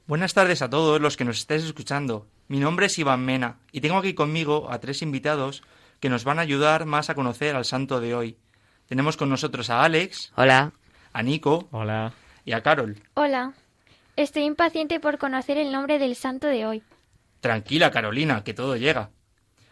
Buenas 0.06 0.34
tardes 0.34 0.62
a 0.62 0.70
todos 0.70 1.00
los 1.00 1.16
que 1.16 1.24
nos 1.24 1.38
estáis 1.38 1.64
escuchando. 1.64 2.26
Mi 2.48 2.60
nombre 2.60 2.86
es 2.86 2.98
Iván 2.98 3.24
Mena 3.24 3.58
y 3.72 3.80
tengo 3.80 3.96
aquí 3.96 4.12
conmigo 4.14 4.70
a 4.70 4.80
tres 4.80 5.00
invitados 5.00 5.62
que 5.98 6.10
nos 6.10 6.24
van 6.24 6.38
a 6.38 6.42
ayudar 6.42 6.84
más 6.84 7.08
a 7.08 7.14
conocer 7.14 7.56
al 7.56 7.64
santo 7.64 8.00
de 8.00 8.14
hoy. 8.14 8.36
Tenemos 8.86 9.16
con 9.16 9.30
nosotros 9.30 9.70
a 9.70 9.82
Alex. 9.82 10.32
Hola. 10.36 10.72
A 11.12 11.22
Nico. 11.22 11.68
Hola. 11.72 12.12
Y 12.44 12.52
a 12.52 12.62
Carol. 12.62 12.96
Hola. 13.14 13.52
Estoy 14.16 14.44
impaciente 14.44 15.00
por 15.00 15.18
conocer 15.18 15.56
el 15.56 15.72
nombre 15.72 15.98
del 15.98 16.14
santo 16.16 16.46
de 16.46 16.66
hoy. 16.66 16.82
Tranquila, 17.40 17.90
Carolina, 17.90 18.44
que 18.44 18.54
todo 18.54 18.76
llega. 18.76 19.10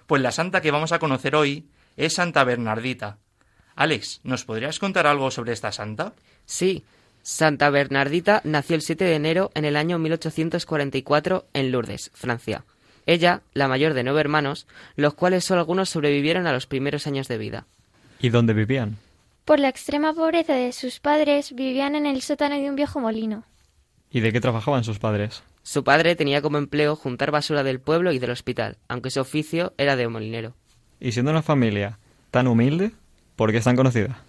Pues 0.06 0.22
la 0.22 0.32
santa 0.32 0.60
que 0.60 0.70
vamos 0.70 0.92
a 0.92 0.98
conocer 0.98 1.36
hoy 1.36 1.68
es 1.96 2.14
Santa 2.14 2.44
Bernardita. 2.44 3.18
Alex, 3.74 4.20
¿nos 4.24 4.44
podrías 4.44 4.78
contar 4.78 5.06
algo 5.06 5.30
sobre 5.30 5.52
esta 5.52 5.70
santa? 5.70 6.14
Sí. 6.46 6.84
Santa 7.22 7.68
Bernardita 7.68 8.40
nació 8.44 8.76
el 8.76 8.82
7 8.82 9.04
de 9.04 9.14
enero 9.14 9.50
en 9.54 9.64
el 9.64 9.76
año 9.76 9.98
1844 9.98 11.46
en 11.52 11.70
Lourdes, 11.70 12.10
Francia. 12.14 12.64
Ella, 13.04 13.42
la 13.54 13.68
mayor 13.68 13.94
de 13.94 14.02
nueve 14.02 14.20
hermanos, 14.20 14.66
los 14.96 15.14
cuales 15.14 15.44
solo 15.44 15.60
algunos 15.60 15.90
sobrevivieron 15.90 16.46
a 16.46 16.52
los 16.52 16.66
primeros 16.66 17.06
años 17.06 17.28
de 17.28 17.38
vida. 17.38 17.66
¿Y 18.20 18.30
dónde 18.30 18.54
vivían? 18.54 18.96
Por 19.48 19.60
la 19.60 19.70
extrema 19.70 20.12
pobreza 20.12 20.52
de 20.52 20.72
sus 20.72 21.00
padres, 21.00 21.54
vivían 21.54 21.94
en 21.94 22.04
el 22.04 22.20
sótano 22.20 22.56
de 22.56 22.68
un 22.68 22.76
viejo 22.76 23.00
molino. 23.00 23.46
¿Y 24.10 24.20
de 24.20 24.30
qué 24.30 24.42
trabajaban 24.42 24.84
sus 24.84 24.98
padres? 24.98 25.42
Su 25.62 25.84
padre 25.84 26.14
tenía 26.16 26.42
como 26.42 26.58
empleo 26.58 26.96
juntar 26.96 27.30
basura 27.30 27.62
del 27.62 27.80
pueblo 27.80 28.12
y 28.12 28.18
del 28.18 28.32
hospital, 28.32 28.76
aunque 28.88 29.08
su 29.08 29.20
oficio 29.20 29.72
era 29.78 29.96
de 29.96 30.06
molinero. 30.06 30.54
Y 31.00 31.12
siendo 31.12 31.30
una 31.30 31.40
familia 31.40 31.98
tan 32.30 32.46
humilde, 32.46 32.90
¿por 33.36 33.50
qué 33.50 33.56
es 33.56 33.64
tan 33.64 33.74
conocida? 33.74 34.22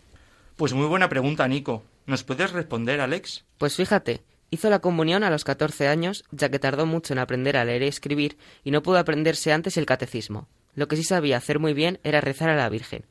Pues 0.55 0.71
muy 0.71 0.85
buena 0.85 1.09
pregunta, 1.09 1.45
Nico. 1.49 1.83
¿Nos 2.05 2.23
puedes 2.23 2.53
responder, 2.53 3.01
Alex? 3.01 3.43
Pues 3.57 3.75
fíjate, 3.75 4.21
hizo 4.51 4.69
la 4.69 4.79
comunión 4.79 5.25
a 5.25 5.29
los 5.29 5.43
14 5.43 5.89
años, 5.89 6.23
ya 6.31 6.47
que 6.47 6.59
tardó 6.59 6.85
mucho 6.85 7.11
en 7.11 7.19
aprender 7.19 7.57
a 7.57 7.65
leer 7.65 7.83
y 7.83 7.88
escribir 7.88 8.38
y 8.63 8.71
no 8.71 8.83
pudo 8.83 8.99
aprenderse 8.99 9.51
antes 9.51 9.75
el 9.75 9.85
catecismo. 9.85 10.47
Lo 10.75 10.88
que 10.88 10.95
sí 10.95 11.03
sabía 11.03 11.35
hacer 11.35 11.59
muy 11.59 11.73
bien 11.73 11.99
era 12.05 12.21
rezar 12.21 12.47
a 12.47 12.55
la 12.55 12.69
Virgen. 12.69 13.03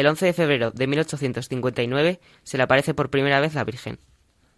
El 0.00 0.06
11 0.06 0.24
de 0.24 0.32
febrero 0.32 0.70
de 0.70 0.86
1859 0.86 2.20
se 2.42 2.56
le 2.56 2.62
aparece 2.62 2.94
por 2.94 3.10
primera 3.10 3.38
vez 3.38 3.52
la 3.52 3.64
Virgen. 3.64 3.98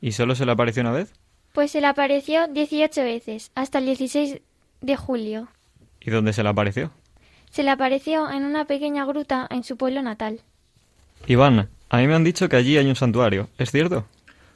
¿Y 0.00 0.12
solo 0.12 0.36
se 0.36 0.46
le 0.46 0.52
apareció 0.52 0.82
una 0.82 0.92
vez? 0.92 1.14
Pues 1.52 1.72
se 1.72 1.80
le 1.80 1.88
apareció 1.88 2.46
18 2.46 3.02
veces, 3.02 3.50
hasta 3.56 3.78
el 3.78 3.86
16 3.86 4.40
de 4.82 4.96
julio. 4.96 5.48
¿Y 6.00 6.12
dónde 6.12 6.32
se 6.32 6.44
le 6.44 6.48
apareció? 6.48 6.92
Se 7.50 7.64
le 7.64 7.70
apareció 7.70 8.30
en 8.30 8.44
una 8.44 8.66
pequeña 8.66 9.04
gruta 9.04 9.48
en 9.50 9.64
su 9.64 9.76
pueblo 9.76 10.00
natal. 10.00 10.42
Iván, 11.26 11.68
a 11.88 11.96
mí 11.96 12.06
me 12.06 12.14
han 12.14 12.22
dicho 12.22 12.48
que 12.48 12.54
allí 12.54 12.78
hay 12.78 12.86
un 12.86 12.94
santuario, 12.94 13.48
¿es 13.58 13.72
cierto? 13.72 14.06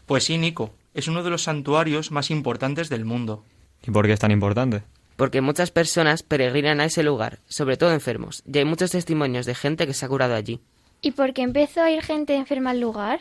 Pues 0.06 0.22
sí, 0.22 0.38
Nico. 0.38 0.72
Es 0.94 1.08
uno 1.08 1.24
de 1.24 1.30
los 1.30 1.42
santuarios 1.42 2.12
más 2.12 2.30
importantes 2.30 2.88
del 2.88 3.04
mundo. 3.04 3.42
¿Y 3.84 3.90
por 3.90 4.06
qué 4.06 4.12
es 4.12 4.20
tan 4.20 4.30
importante? 4.30 4.82
Porque 5.16 5.40
muchas 5.40 5.72
personas 5.72 6.22
peregrinan 6.22 6.78
a 6.78 6.84
ese 6.84 7.02
lugar, 7.02 7.40
sobre 7.48 7.76
todo 7.76 7.92
enfermos, 7.92 8.44
y 8.46 8.58
hay 8.58 8.64
muchos 8.64 8.92
testimonios 8.92 9.46
de 9.46 9.56
gente 9.56 9.88
que 9.88 9.92
se 9.92 10.06
ha 10.06 10.08
curado 10.08 10.36
allí. 10.36 10.60
¿Y 11.00 11.12
por 11.12 11.32
qué 11.32 11.42
empezó 11.42 11.82
a 11.82 11.90
ir 11.90 12.02
gente 12.02 12.34
enferma 12.34 12.70
al 12.70 12.80
lugar? 12.80 13.20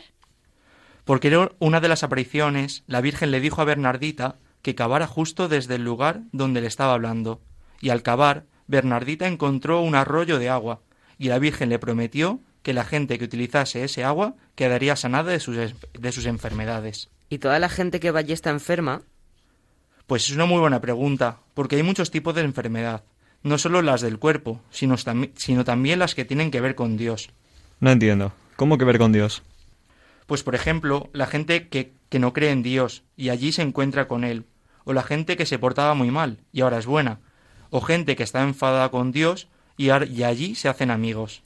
Porque 1.04 1.28
era 1.28 1.52
una 1.58 1.80
de 1.80 1.88
las 1.88 2.02
apariciones, 2.02 2.82
la 2.86 3.00
Virgen 3.00 3.30
le 3.30 3.40
dijo 3.40 3.62
a 3.62 3.64
Bernardita 3.64 4.36
que 4.62 4.74
cavara 4.74 5.06
justo 5.06 5.48
desde 5.48 5.76
el 5.76 5.84
lugar 5.84 6.22
donde 6.32 6.60
le 6.60 6.66
estaba 6.66 6.94
hablando, 6.94 7.40
y 7.80 7.90
al 7.90 8.02
cavar, 8.02 8.46
Bernardita 8.66 9.28
encontró 9.28 9.80
un 9.80 9.94
arroyo 9.94 10.38
de 10.38 10.48
agua, 10.48 10.80
y 11.18 11.28
la 11.28 11.38
Virgen 11.38 11.68
le 11.68 11.78
prometió 11.78 12.40
que 12.62 12.74
la 12.74 12.84
gente 12.84 13.18
que 13.18 13.24
utilizase 13.24 13.84
ese 13.84 14.02
agua 14.02 14.34
quedaría 14.56 14.96
sanada 14.96 15.30
de 15.30 15.38
sus, 15.38 15.56
de 15.56 16.12
sus 16.12 16.26
enfermedades. 16.26 17.10
¿Y 17.28 17.38
toda 17.38 17.60
la 17.60 17.68
gente 17.68 18.00
que 18.00 18.10
va 18.10 18.18
allí 18.18 18.32
está 18.32 18.50
enferma? 18.50 19.02
Pues 20.08 20.28
es 20.28 20.34
una 20.34 20.46
muy 20.46 20.58
buena 20.58 20.80
pregunta, 20.80 21.38
porque 21.54 21.76
hay 21.76 21.84
muchos 21.84 22.10
tipos 22.10 22.34
de 22.34 22.40
enfermedad, 22.40 23.04
no 23.44 23.58
solo 23.58 23.82
las 23.82 24.00
del 24.00 24.18
cuerpo, 24.18 24.60
sino, 24.70 24.96
sino 25.36 25.64
también 25.64 26.00
las 26.00 26.16
que 26.16 26.24
tienen 26.24 26.50
que 26.50 26.60
ver 26.60 26.74
con 26.74 26.96
Dios. 26.96 27.30
No 27.80 27.90
entiendo. 27.90 28.32
¿Cómo 28.56 28.78
que 28.78 28.84
ver 28.84 28.98
con 28.98 29.12
Dios? 29.12 29.42
Pues 30.26 30.42
por 30.42 30.54
ejemplo, 30.54 31.08
la 31.12 31.26
gente 31.26 31.68
que, 31.68 31.92
que 32.08 32.18
no 32.18 32.32
cree 32.32 32.50
en 32.50 32.62
Dios 32.62 33.04
y 33.16 33.28
allí 33.28 33.52
se 33.52 33.62
encuentra 33.62 34.08
con 34.08 34.24
Él, 34.24 34.44
o 34.84 34.92
la 34.92 35.02
gente 35.02 35.36
que 35.36 35.46
se 35.46 35.58
portaba 35.58 35.94
muy 35.94 36.10
mal 36.10 36.38
y 36.52 36.62
ahora 36.62 36.78
es 36.78 36.86
buena, 36.86 37.20
o 37.70 37.80
gente 37.80 38.16
que 38.16 38.22
está 38.22 38.42
enfadada 38.42 38.88
con 38.90 39.12
Dios 39.12 39.48
y, 39.76 39.86
y 39.86 40.22
allí 40.24 40.54
se 40.54 40.68
hacen 40.68 40.90
amigos. 40.90 41.42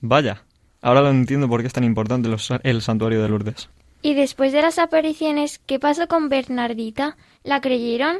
Vaya, 0.00 0.44
ahora 0.82 1.00
lo 1.00 1.10
entiendo 1.10 1.48
por 1.48 1.60
qué 1.60 1.68
es 1.68 1.72
tan 1.72 1.84
importante 1.84 2.28
los, 2.28 2.50
el 2.62 2.82
santuario 2.82 3.22
de 3.22 3.28
Lourdes. 3.28 3.70
¿Y 4.02 4.14
después 4.14 4.52
de 4.52 4.62
las 4.62 4.78
apariciones, 4.78 5.60
qué 5.64 5.78
pasó 5.78 6.08
con 6.08 6.28
Bernardita? 6.28 7.16
¿La 7.44 7.60
creyeron? 7.60 8.18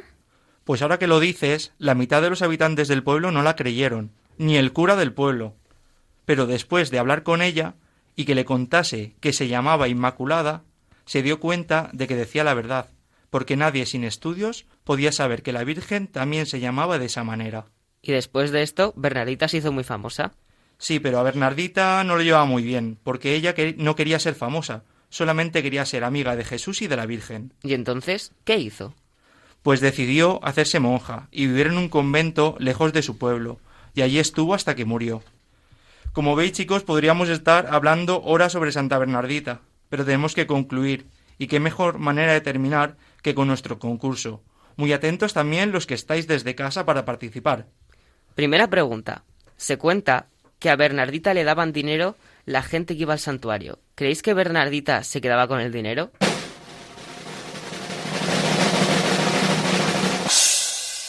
Pues 0.64 0.80
ahora 0.80 0.98
que 0.98 1.08
lo 1.08 1.18
dices, 1.18 1.72
la 1.78 1.96
mitad 1.96 2.22
de 2.22 2.30
los 2.30 2.40
habitantes 2.40 2.86
del 2.86 3.02
pueblo 3.02 3.32
no 3.32 3.42
la 3.42 3.56
creyeron, 3.56 4.12
ni 4.38 4.56
el 4.56 4.72
cura 4.72 4.94
del 4.94 5.12
pueblo. 5.12 5.56
Pero 6.24 6.46
después 6.46 6.90
de 6.90 6.98
hablar 6.98 7.22
con 7.22 7.42
ella 7.42 7.74
y 8.16 8.24
que 8.24 8.34
le 8.34 8.44
contase 8.44 9.14
que 9.20 9.32
se 9.32 9.48
llamaba 9.48 9.88
Inmaculada, 9.88 10.64
se 11.04 11.22
dio 11.22 11.40
cuenta 11.40 11.90
de 11.92 12.06
que 12.06 12.16
decía 12.16 12.44
la 12.44 12.54
verdad, 12.54 12.90
porque 13.30 13.56
nadie 13.56 13.86
sin 13.86 14.04
estudios 14.04 14.66
podía 14.84 15.12
saber 15.12 15.42
que 15.42 15.52
la 15.52 15.64
Virgen 15.64 16.06
también 16.06 16.46
se 16.46 16.60
llamaba 16.60 16.98
de 16.98 17.06
esa 17.06 17.24
manera. 17.24 17.66
Y 18.02 18.12
después 18.12 18.50
de 18.50 18.62
esto, 18.62 18.92
Bernardita 18.96 19.48
se 19.48 19.58
hizo 19.58 19.72
muy 19.72 19.84
famosa. 19.84 20.32
Sí, 20.78 20.98
pero 20.98 21.18
a 21.18 21.22
Bernardita 21.22 22.02
no 22.04 22.16
lo 22.16 22.22
llevaba 22.22 22.44
muy 22.44 22.62
bien, 22.62 22.98
porque 23.02 23.34
ella 23.34 23.54
no 23.76 23.94
quería 23.94 24.18
ser 24.18 24.34
famosa, 24.34 24.84
solamente 25.08 25.62
quería 25.62 25.86
ser 25.86 26.02
amiga 26.02 26.34
de 26.34 26.44
Jesús 26.44 26.82
y 26.82 26.88
de 26.88 26.96
la 26.96 27.06
Virgen. 27.06 27.54
¿Y 27.62 27.74
entonces 27.74 28.32
qué 28.44 28.58
hizo? 28.58 28.94
Pues 29.62 29.80
decidió 29.80 30.44
hacerse 30.44 30.80
monja 30.80 31.28
y 31.30 31.46
vivir 31.46 31.68
en 31.68 31.78
un 31.78 31.88
convento 31.88 32.56
lejos 32.58 32.92
de 32.92 33.02
su 33.02 33.16
pueblo, 33.16 33.60
y 33.94 34.02
allí 34.02 34.18
estuvo 34.18 34.54
hasta 34.54 34.74
que 34.74 34.84
murió. 34.84 35.22
Como 36.12 36.36
veis, 36.36 36.52
chicos, 36.52 36.84
podríamos 36.84 37.30
estar 37.30 37.68
hablando 37.70 38.20
horas 38.22 38.52
sobre 38.52 38.70
Santa 38.70 38.98
Bernardita, 38.98 39.62
pero 39.88 40.04
tenemos 40.04 40.34
que 40.34 40.46
concluir, 40.46 41.06
y 41.38 41.46
qué 41.46 41.58
mejor 41.58 41.98
manera 41.98 42.34
de 42.34 42.42
terminar 42.42 42.98
que 43.22 43.34
con 43.34 43.48
nuestro 43.48 43.78
concurso. 43.78 44.42
Muy 44.76 44.92
atentos 44.92 45.32
también 45.32 45.72
los 45.72 45.86
que 45.86 45.94
estáis 45.94 46.26
desde 46.26 46.54
casa 46.54 46.84
para 46.84 47.06
participar. 47.06 47.66
Primera 48.34 48.68
pregunta. 48.68 49.24
Se 49.56 49.78
cuenta 49.78 50.26
que 50.58 50.68
a 50.68 50.76
Bernardita 50.76 51.32
le 51.32 51.44
daban 51.44 51.72
dinero 51.72 52.14
la 52.44 52.62
gente 52.62 52.94
que 52.94 53.02
iba 53.02 53.14
al 53.14 53.18
santuario. 53.18 53.78
¿Creéis 53.94 54.20
que 54.20 54.34
Bernardita 54.34 55.04
se 55.04 55.22
quedaba 55.22 55.48
con 55.48 55.60
el 55.60 55.72
dinero? 55.72 56.10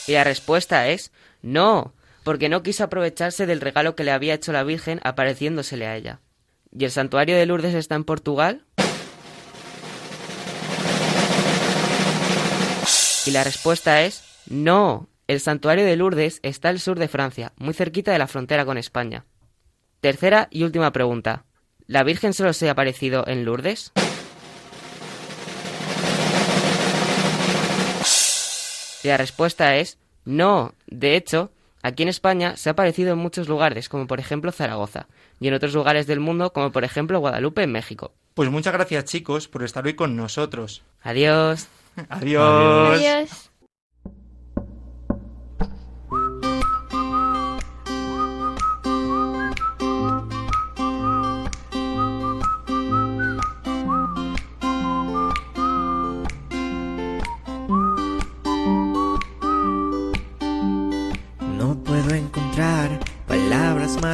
Y 0.08 0.14
la 0.14 0.24
respuesta 0.24 0.88
es 0.88 1.12
no, 1.42 1.94
porque 2.24 2.50
no 2.50 2.64
quiso 2.64 2.84
aprovecharse 2.84 3.46
del 3.46 3.62
regalo 3.62 3.96
que 3.96 4.04
le 4.04 4.12
había 4.12 4.34
hecho 4.34 4.52
la 4.52 4.64
Virgen 4.64 5.00
apareciéndosele 5.04 5.88
a 5.88 5.96
ella. 5.96 6.20
¿Y 6.72 6.86
el 6.86 6.92
santuario 6.92 7.36
de 7.36 7.46
Lourdes 7.46 7.76
está 7.76 7.96
en 7.96 8.04
Portugal? 8.04 8.66
Y 13.26 13.32
la 13.32 13.44
respuesta 13.44 14.02
es 14.02 14.24
no. 14.48 15.08
El 15.28 15.40
santuario 15.40 15.86
de 15.86 15.96
Lourdes 15.96 16.40
está 16.44 16.70
al 16.70 16.80
sur 16.80 17.00
de 17.00 17.08
Francia, 17.08 17.54
muy 17.58 17.74
cerquita 17.74 18.12
de 18.12 18.20
la 18.20 18.28
frontera 18.28 18.66
con 18.66 18.78
España. 18.78 19.26
Tercera 20.02 20.48
y 20.52 20.64
última 20.64 20.92
pregunta. 20.92 21.46
¿La 21.88 22.04
Virgen 22.04 22.34
solo 22.34 22.54
se 22.54 22.68
ha 22.68 22.72
aparecido 22.72 23.26
en 23.28 23.46
Lourdes? 23.46 23.92
Y 29.04 29.08
la 29.08 29.18
respuesta 29.18 29.76
es 29.78 29.98
no. 30.26 30.74
De 30.88 31.16
hecho, 31.16 31.52
aquí 31.84 32.02
en 32.04 32.10
España 32.10 32.58
se 32.58 32.70
ha 32.70 32.72
aparecido 32.72 33.14
en 33.14 33.20
muchos 33.20 33.48
lugares, 33.48 33.90
como 33.90 34.08
por 34.08 34.20
ejemplo 34.20 34.52
Zaragoza, 34.52 35.08
y 35.40 35.48
en 35.48 35.54
otros 35.54 35.74
lugares 35.74 36.08
del 36.08 36.20
mundo, 36.20 36.52
como 36.52 36.72
por 36.72 36.84
ejemplo 36.84 37.20
Guadalupe 37.20 37.62
en 37.62 37.72
México. 37.72 38.12
Pues 38.34 38.50
muchas 38.50 38.74
gracias 38.74 39.06
chicos 39.06 39.48
por 39.48 39.64
estar 39.64 39.86
hoy 39.86 39.94
con 39.94 40.16
nosotros. 40.16 40.82
Adiós. 41.04 41.68
Adiós. 42.10 43.00
Adiós. 43.00 43.53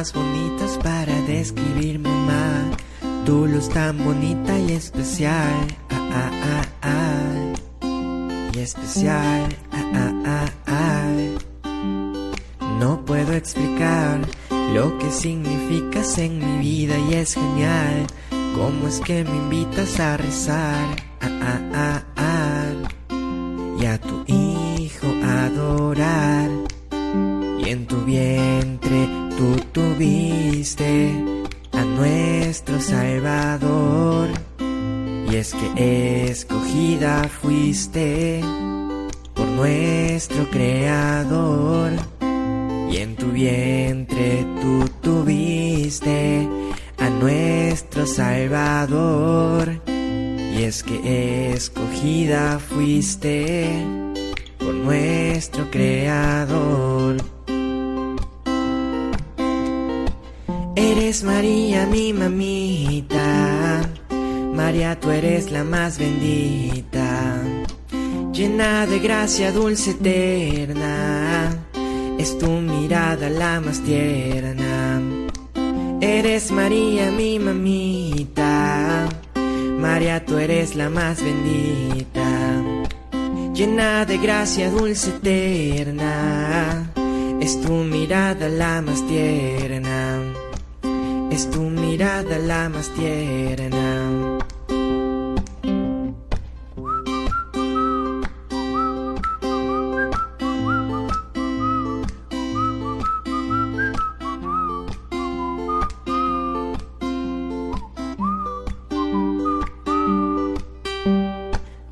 Más 0.00 0.14
bonitas 0.14 0.78
para 0.82 1.14
describir 1.26 1.98
mamá. 1.98 2.70
Tu 3.26 3.46
luz 3.46 3.68
tan 3.68 4.02
bonita 4.02 4.58
y 4.58 4.72
especial. 4.72 5.54
Ah, 5.90 6.08
ah, 6.22 6.32
ah, 6.42 6.66
ah. 6.82 8.50
Y 8.54 8.58
especial. 8.60 9.46
Ah, 9.72 10.46
ah. 10.66 11.12
No 12.78 13.04
puedo 13.04 13.34
explicar 13.34 14.20
lo 14.72 14.96
que 14.98 15.10
significas 15.10 16.16
en 16.16 16.38
mi 16.38 16.58
vida 16.60 16.96
y 17.10 17.14
es 17.16 17.34
genial. 17.34 18.06
¿Cómo 18.56 18.88
es 18.88 19.00
que 19.00 19.22
me 19.24 19.36
invitas 19.36 20.00
a 20.00 20.16
rezar? 20.16 20.96
Y 23.78 23.84
a 23.84 23.98
tu 24.00 24.24
hijo 24.26 25.08
adorar. 25.22 26.48
Y 27.58 27.68
en 27.68 27.86
tu 27.86 27.96
vientre 28.06 29.19
tú 29.40 29.56
tuviste 29.72 31.10
a 31.72 31.82
nuestro 31.82 32.78
Salvador. 32.78 34.28
Y 35.30 35.36
es 35.36 35.54
que 35.54 36.30
escogida 36.30 37.26
fuiste 37.40 38.42
por 39.34 39.46
nuestro 39.46 40.50
Creador. 40.50 41.92
Y 42.90 42.98
en 42.98 43.16
tu 43.16 43.28
vientre 43.28 44.44
tú 44.60 44.84
tuviste 45.00 46.46
a 46.98 47.08
nuestro 47.08 48.06
Salvador. 48.06 49.80
Y 49.86 50.64
es 50.64 50.82
que 50.82 51.54
escogida 51.54 52.58
fuiste 52.58 53.86
por 54.58 54.74
nuestro 54.74 55.70
Creador. 55.70 57.39
Eres 60.82 61.22
María, 61.24 61.86
mi 61.86 62.14
mamita. 62.14 63.82
María, 64.54 64.98
tú 64.98 65.10
eres 65.10 65.50
la 65.50 65.62
más 65.62 65.98
bendita. 65.98 67.42
Llena 68.32 68.86
de 68.86 68.98
gracia 68.98 69.52
dulce 69.52 69.90
eterna. 69.90 71.50
Es 72.18 72.38
tu 72.38 72.48
mirada 72.48 73.28
la 73.28 73.60
más 73.60 73.80
tierna. 73.80 75.02
Eres 76.00 76.50
María, 76.50 77.10
mi 77.10 77.38
mamita. 77.38 79.06
María, 79.78 80.24
tú 80.24 80.38
eres 80.38 80.76
la 80.76 80.88
más 80.88 81.22
bendita. 81.22 82.28
Llena 83.54 84.06
de 84.06 84.16
gracia 84.16 84.70
dulce 84.70 85.10
eterna. 85.10 86.90
Es 87.38 87.60
tu 87.60 87.72
mirada 87.72 88.48
la 88.48 88.80
más 88.80 89.06
tierna. 89.06 89.89
Es 91.40 91.50
tu 91.50 91.62
mirada 91.62 92.38
la 92.38 92.68
más 92.68 92.90
tierna. 92.90 94.38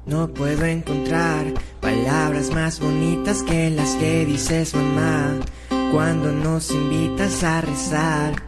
No 0.04 0.28
puedo 0.34 0.66
encontrar 0.66 1.54
palabras 1.80 2.50
más 2.50 2.80
bonitas 2.80 3.42
que 3.44 3.70
las 3.70 3.94
que 3.94 4.26
dices 4.26 4.74
mamá 4.74 5.38
cuando 5.90 6.32
nos 6.32 6.70
invitas 6.70 7.42
a 7.44 7.62
rezar, 7.62 8.47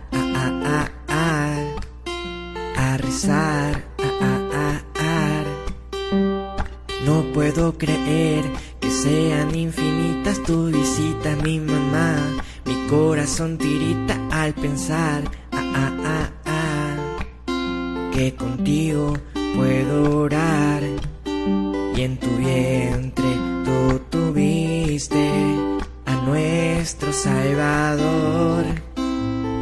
al 14.40 14.54
pensar, 14.54 15.22
a, 15.52 15.58
a, 15.58 15.86
a, 16.14 16.30
a, 16.46 18.10
que 18.10 18.34
contigo 18.34 19.12
puedo 19.54 20.20
orar. 20.20 20.82
Y 21.94 22.00
en 22.00 22.16
tu 22.16 22.30
vientre 22.38 23.32
tú 23.66 24.00
tuviste 24.08 25.30
a 26.06 26.14
nuestro 26.24 27.12
Salvador. 27.12 28.64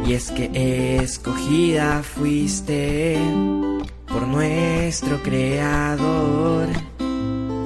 Y 0.07 0.13
es 0.13 0.31
que 0.31 0.49
escogida 1.03 2.01
fuiste 2.01 3.19
por 4.07 4.25
nuestro 4.27 5.21
Creador. 5.23 6.69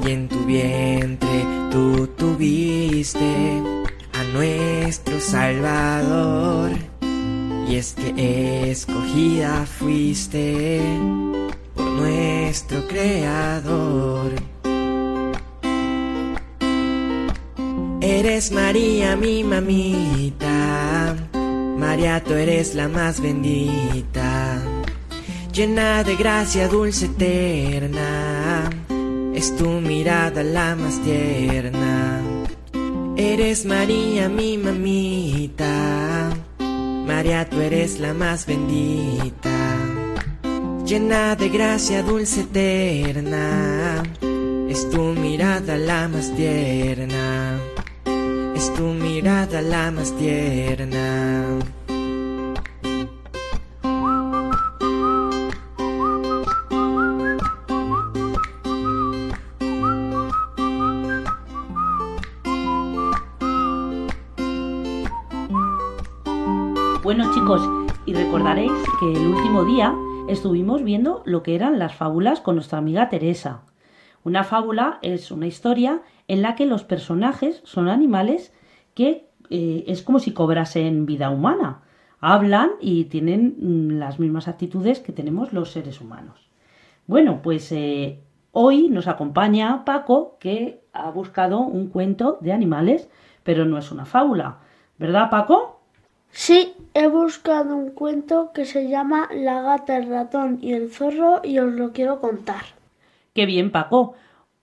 Y 0.04 0.10
en 0.10 0.28
tu 0.28 0.44
vientre 0.46 1.46
tú 1.72 2.08
tuviste 2.18 3.62
a 4.14 4.24
nuestro 4.34 5.20
Salvador. 5.20 6.93
Y 7.74 7.78
es 7.78 7.96
que 7.96 8.70
escogida 8.70 9.66
fuiste 9.66 10.80
por 11.74 11.88
nuestro 11.88 12.88
Creador. 12.88 14.32
Eres 18.00 18.52
María, 18.52 19.16
mi 19.16 19.44
mamita. 19.44 21.16
María, 21.76 22.24
tú 22.24 22.34
eres 22.34 22.76
la 22.76 22.88
más 22.90 23.20
bendita. 23.20 24.62
Llena 25.52 26.04
de 26.04 26.16
gracia 26.16 26.68
dulce 26.68 27.06
eterna. 27.06 28.70
Es 29.34 29.56
tu 29.56 29.68
mirada 29.68 30.44
la 30.44 30.76
más 30.76 31.02
tierna. 31.02 32.22
Eres 33.18 33.66
María, 33.66 34.30
mi 34.30 34.60
mamita. 34.60 36.43
María, 37.06 37.50
tú 37.50 37.60
eres 37.60 38.00
la 38.00 38.14
más 38.14 38.46
bendita. 38.46 39.50
Llena 40.86 41.36
de 41.36 41.50
gracia 41.50 42.04
dulce 42.04 42.42
eterna. 42.42 44.04
Es 44.70 44.90
tu 44.90 45.02
mirada 45.02 45.78
la 45.78 46.08
más 46.08 46.34
tierna. 46.36 47.60
Es 48.56 48.74
tu 48.74 48.84
mirada 48.84 49.62
la 49.62 49.92
más 49.92 50.16
tierna. 50.18 51.60
Recordaréis 68.14 68.72
que 69.00 69.12
el 69.12 69.28
último 69.28 69.66
día 69.66 69.96
estuvimos 70.28 70.84
viendo 70.84 71.24
lo 71.26 71.42
que 71.42 71.56
eran 71.56 71.80
las 71.80 71.96
fábulas 71.96 72.42
con 72.42 72.56
nuestra 72.56 72.78
amiga 72.78 73.10
Teresa. 73.10 73.64
Una 74.24 74.44
fábula 74.44 75.00
es 75.02 75.32
una 75.32 75.48
historia 75.48 76.02
en 76.28 76.44
la 76.44 76.56
que 76.56 76.68
los 76.68 76.84
personajes 76.84 77.62
son 77.66 77.90
animales 77.90 78.54
que 78.94 79.30
eh, 79.50 79.84
es 79.88 80.04
como 80.04 80.20
si 80.20 80.32
cobrasen 80.32 81.08
vida 81.08 81.32
humana. 81.32 81.82
Hablan 82.20 82.72
y 82.80 83.06
tienen 83.06 83.56
mm, 83.60 83.98
las 83.98 84.20
mismas 84.20 84.48
actitudes 84.48 85.00
que 85.00 85.12
tenemos 85.12 85.52
los 85.52 85.72
seres 85.72 86.00
humanos. 86.00 86.50
Bueno, 87.08 87.42
pues 87.42 87.72
eh, 87.72 88.22
hoy 88.52 88.90
nos 88.90 89.08
acompaña 89.08 89.84
Paco 89.86 90.38
que 90.40 90.84
ha 90.94 91.10
buscado 91.10 91.62
un 91.62 91.88
cuento 91.88 92.38
de 92.42 92.54
animales, 92.54 93.10
pero 93.44 93.66
no 93.66 93.80
es 93.80 93.92
una 93.92 94.06
fábula. 94.06 94.60
¿Verdad, 95.00 95.32
Paco? 95.32 95.83
Sí, 96.36 96.76
he 96.96 97.08
buscado 97.08 97.76
un 97.76 97.92
cuento 97.92 98.52
que 98.54 98.66
se 98.66 98.90
llama 98.90 99.30
La 99.32 99.62
gata, 99.62 99.96
el 99.98 100.10
ratón 100.10 100.58
y 100.62 100.74
el 100.74 100.92
zorro 100.92 101.42
y 101.44 101.60
os 101.60 101.72
lo 101.72 101.94
quiero 101.94 102.20
contar. 102.20 102.64
Qué 103.36 103.46
bien, 103.46 103.72
Paco. 103.72 104.16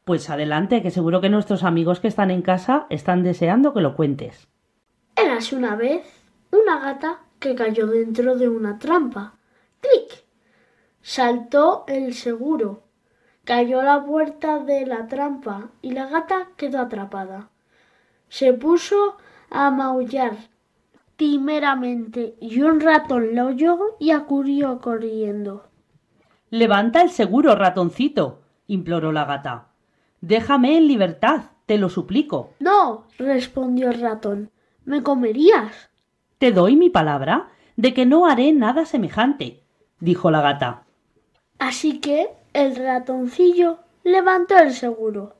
Pues 0.05 0.29
adelante, 0.31 0.83
que 0.83 0.91
seguro 0.91 1.21
que 1.21 1.29
nuestros 1.29 1.63
amigos 1.63 2.01
que 2.01 2.09
están 2.09 2.33
en 2.33 2.43
casa 2.43 2.87
están 2.91 3.23
deseando 3.23 3.73
que 3.73 3.83
lo 3.83 3.95
cuentes. 3.95 4.49
Érase 5.15 5.55
una 5.55 5.77
vez 5.77 6.03
una 6.51 6.81
gata 6.81 7.21
que 7.39 7.55
cayó 7.55 7.87
dentro 7.87 8.37
de 8.37 8.49
una 8.49 8.81
trampa. 8.81 9.35
¡Clic! 9.81 10.25
Saltó 11.03 11.85
el 11.87 12.15
seguro. 12.15 12.83
Cayó 13.45 13.79
a 13.79 13.85
la 13.85 14.05
puerta 14.05 14.59
de 14.59 14.87
la 14.87 15.07
trampa 15.07 15.71
y 15.83 15.93
la 15.93 16.07
gata 16.07 16.49
quedó 16.57 16.81
atrapada. 16.81 17.49
Se 18.29 18.53
puso 18.53 19.17
a 19.51 19.71
maullar 19.71 20.51
timeramente 21.21 22.35
y 22.41 22.63
un 22.63 22.81
ratón 22.81 23.35
la 23.35 23.45
oyó 23.45 23.79
y 23.99 24.11
acudió 24.11 24.81
corriendo. 24.81 25.69
Levanta 26.49 27.03
el 27.03 27.11
seguro, 27.11 27.55
ratoncito, 27.55 28.41
imploró 28.69 29.13
la 29.13 29.27
gata. 29.27 29.67
Déjame 30.23 30.79
en 30.79 30.89
libertad, 30.89 31.43
te 31.67 31.77
lo 31.77 31.91
suplico. 31.91 32.55
No, 32.59 33.05
respondió 33.19 33.91
el 33.91 34.01
ratón. 34.01 34.51
¿Me 34.87 35.03
comerías? 35.03 35.91
Te 36.39 36.53
doy 36.53 36.75
mi 36.75 36.89
palabra 36.89 37.51
de 37.77 37.93
que 37.93 38.07
no 38.07 38.25
haré 38.25 38.55
nada 38.55 38.87
semejante, 38.87 39.63
dijo 39.99 40.31
la 40.31 40.41
gata. 40.41 40.85
Así 41.59 41.99
que 41.99 42.31
el 42.55 42.77
ratoncillo 42.77 43.81
levantó 44.05 44.57
el 44.57 44.73
seguro. 44.73 45.35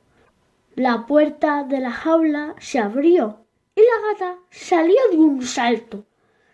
La 0.75 1.07
puerta 1.07 1.63
de 1.63 1.79
la 1.79 1.91
jaula 1.91 2.53
se 2.59 2.77
abrió 2.77 3.40
y 3.75 3.81
la 3.81 4.11
gata 4.11 4.39
salió 4.49 4.99
de 5.11 5.17
un 5.17 5.41
salto. 5.41 6.05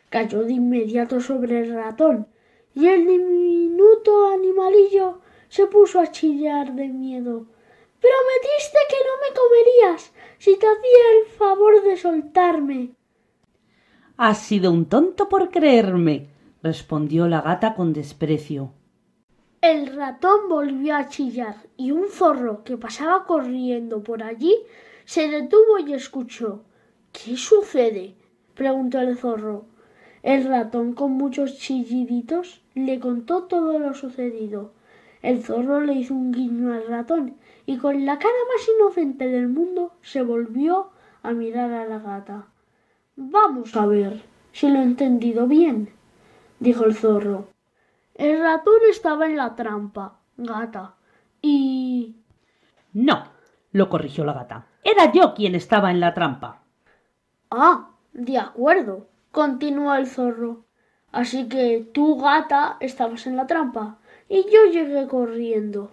Cayó 0.10 0.44
de 0.44 0.54
inmediato 0.54 1.20
sobre 1.20 1.60
el 1.60 1.74
ratón 1.74 2.28
y 2.74 2.88
el 2.88 3.06
diminuto 3.06 4.28
animalillo 4.28 5.20
se 5.50 5.68
puso 5.68 6.00
a 6.00 6.12
chillar 6.12 6.74
de 6.74 6.88
miedo. 6.88 7.46
Prometiste 8.00 8.78
que 8.90 8.98
no 9.06 9.14
me 9.22 9.36
comerías 9.36 10.14
si 10.38 10.56
te 10.58 10.68
hacía 10.68 11.20
el 11.20 11.26
favor 11.26 11.84
de 11.84 11.98
soltarme. 11.98 12.92
Has 14.18 14.40
sido 14.40 14.72
un 14.72 14.86
tonto 14.86 15.30
por 15.30 15.50
creerme, 15.50 16.30
respondió 16.62 17.28
la 17.28 17.42
gata 17.42 17.76
con 17.76 17.94
desprecio. 17.94 18.72
El 19.62 19.96
ratón 19.96 20.48
volvió 20.48 20.96
a 20.96 21.10
chillar 21.10 21.56
y 21.76 21.92
un 21.92 22.10
zorro 22.10 22.64
que 22.64 22.78
pasaba 22.78 23.26
corriendo 23.26 24.04
por 24.04 24.22
allí 24.24 24.56
se 25.06 25.28
detuvo 25.30 25.80
y 25.80 25.94
escuchó. 25.94 26.64
¿Qué 27.24 27.36
sucede? 27.36 28.14
preguntó 28.54 29.00
el 29.00 29.18
zorro. 29.18 29.66
El 30.22 30.44
ratón, 30.46 30.94
con 30.94 31.14
muchos 31.14 31.58
chilliditos, 31.58 32.62
le 32.76 33.00
contó 33.00 33.46
todo 33.46 33.80
lo 33.80 33.96
sucedido. 33.96 34.74
El 35.24 35.44
zorro 35.44 35.82
le 35.82 35.94
hizo 35.94 36.14
un 36.14 36.32
guiño 36.32 36.74
al 36.74 36.88
ratón 36.88 37.38
y 37.66 37.78
con 37.78 38.06
la 38.06 38.20
cara 38.20 38.36
más 38.54 38.70
inocente 38.78 39.28
del 39.28 39.48
mundo 39.48 39.94
se 40.02 40.22
volvió 40.22 40.92
a 41.24 41.32
mirar 41.32 41.72
a 41.72 41.86
la 41.86 41.98
gata. 41.98 42.50
Vamos 43.16 43.76
a 43.76 43.88
ver 43.88 44.22
si 44.52 44.70
lo 44.70 44.78
he 44.80 44.84
entendido 44.84 45.48
bien, 45.48 45.90
dijo 46.60 46.86
el 46.86 46.94
zorro. 46.94 47.48
El 48.14 48.40
ratón 48.40 48.80
estaba 48.92 49.26
en 49.26 49.38
la 49.38 49.56
trampa, 49.56 50.20
gata, 50.38 50.96
y... 51.42 52.16
No, 52.94 53.24
lo 53.72 53.90
corrigió 53.90 54.24
la 54.24 54.34
gata. 54.34 54.68
Era 54.84 55.12
yo 55.12 55.34
quien 55.34 55.56
estaba 55.56 55.90
en 55.90 56.00
la 56.00 56.14
trampa. 56.14 56.67
Ah, 57.50 57.90
de 58.14 58.38
acuerdo, 58.38 59.08
continuó 59.32 59.94
el 59.96 60.08
zorro. 60.08 60.66
Así 61.12 61.48
que 61.48 61.88
tú, 61.94 62.20
gata, 62.20 62.78
estabas 62.80 63.28
en 63.28 63.38
la 63.38 63.48
trampa 63.48 63.98
y 64.30 64.44
yo 64.44 64.72
llegué 64.72 65.08
corriendo. 65.08 65.92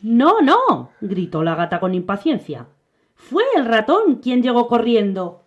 No, 0.00 0.40
no, 0.40 0.90
gritó 1.00 1.42
la 1.42 1.54
gata 1.54 1.80
con 1.80 1.94
impaciencia. 1.94 2.66
Fue 3.14 3.42
el 3.56 3.64
ratón 3.64 4.16
quien 4.16 4.42
llegó 4.42 4.68
corriendo. 4.68 5.42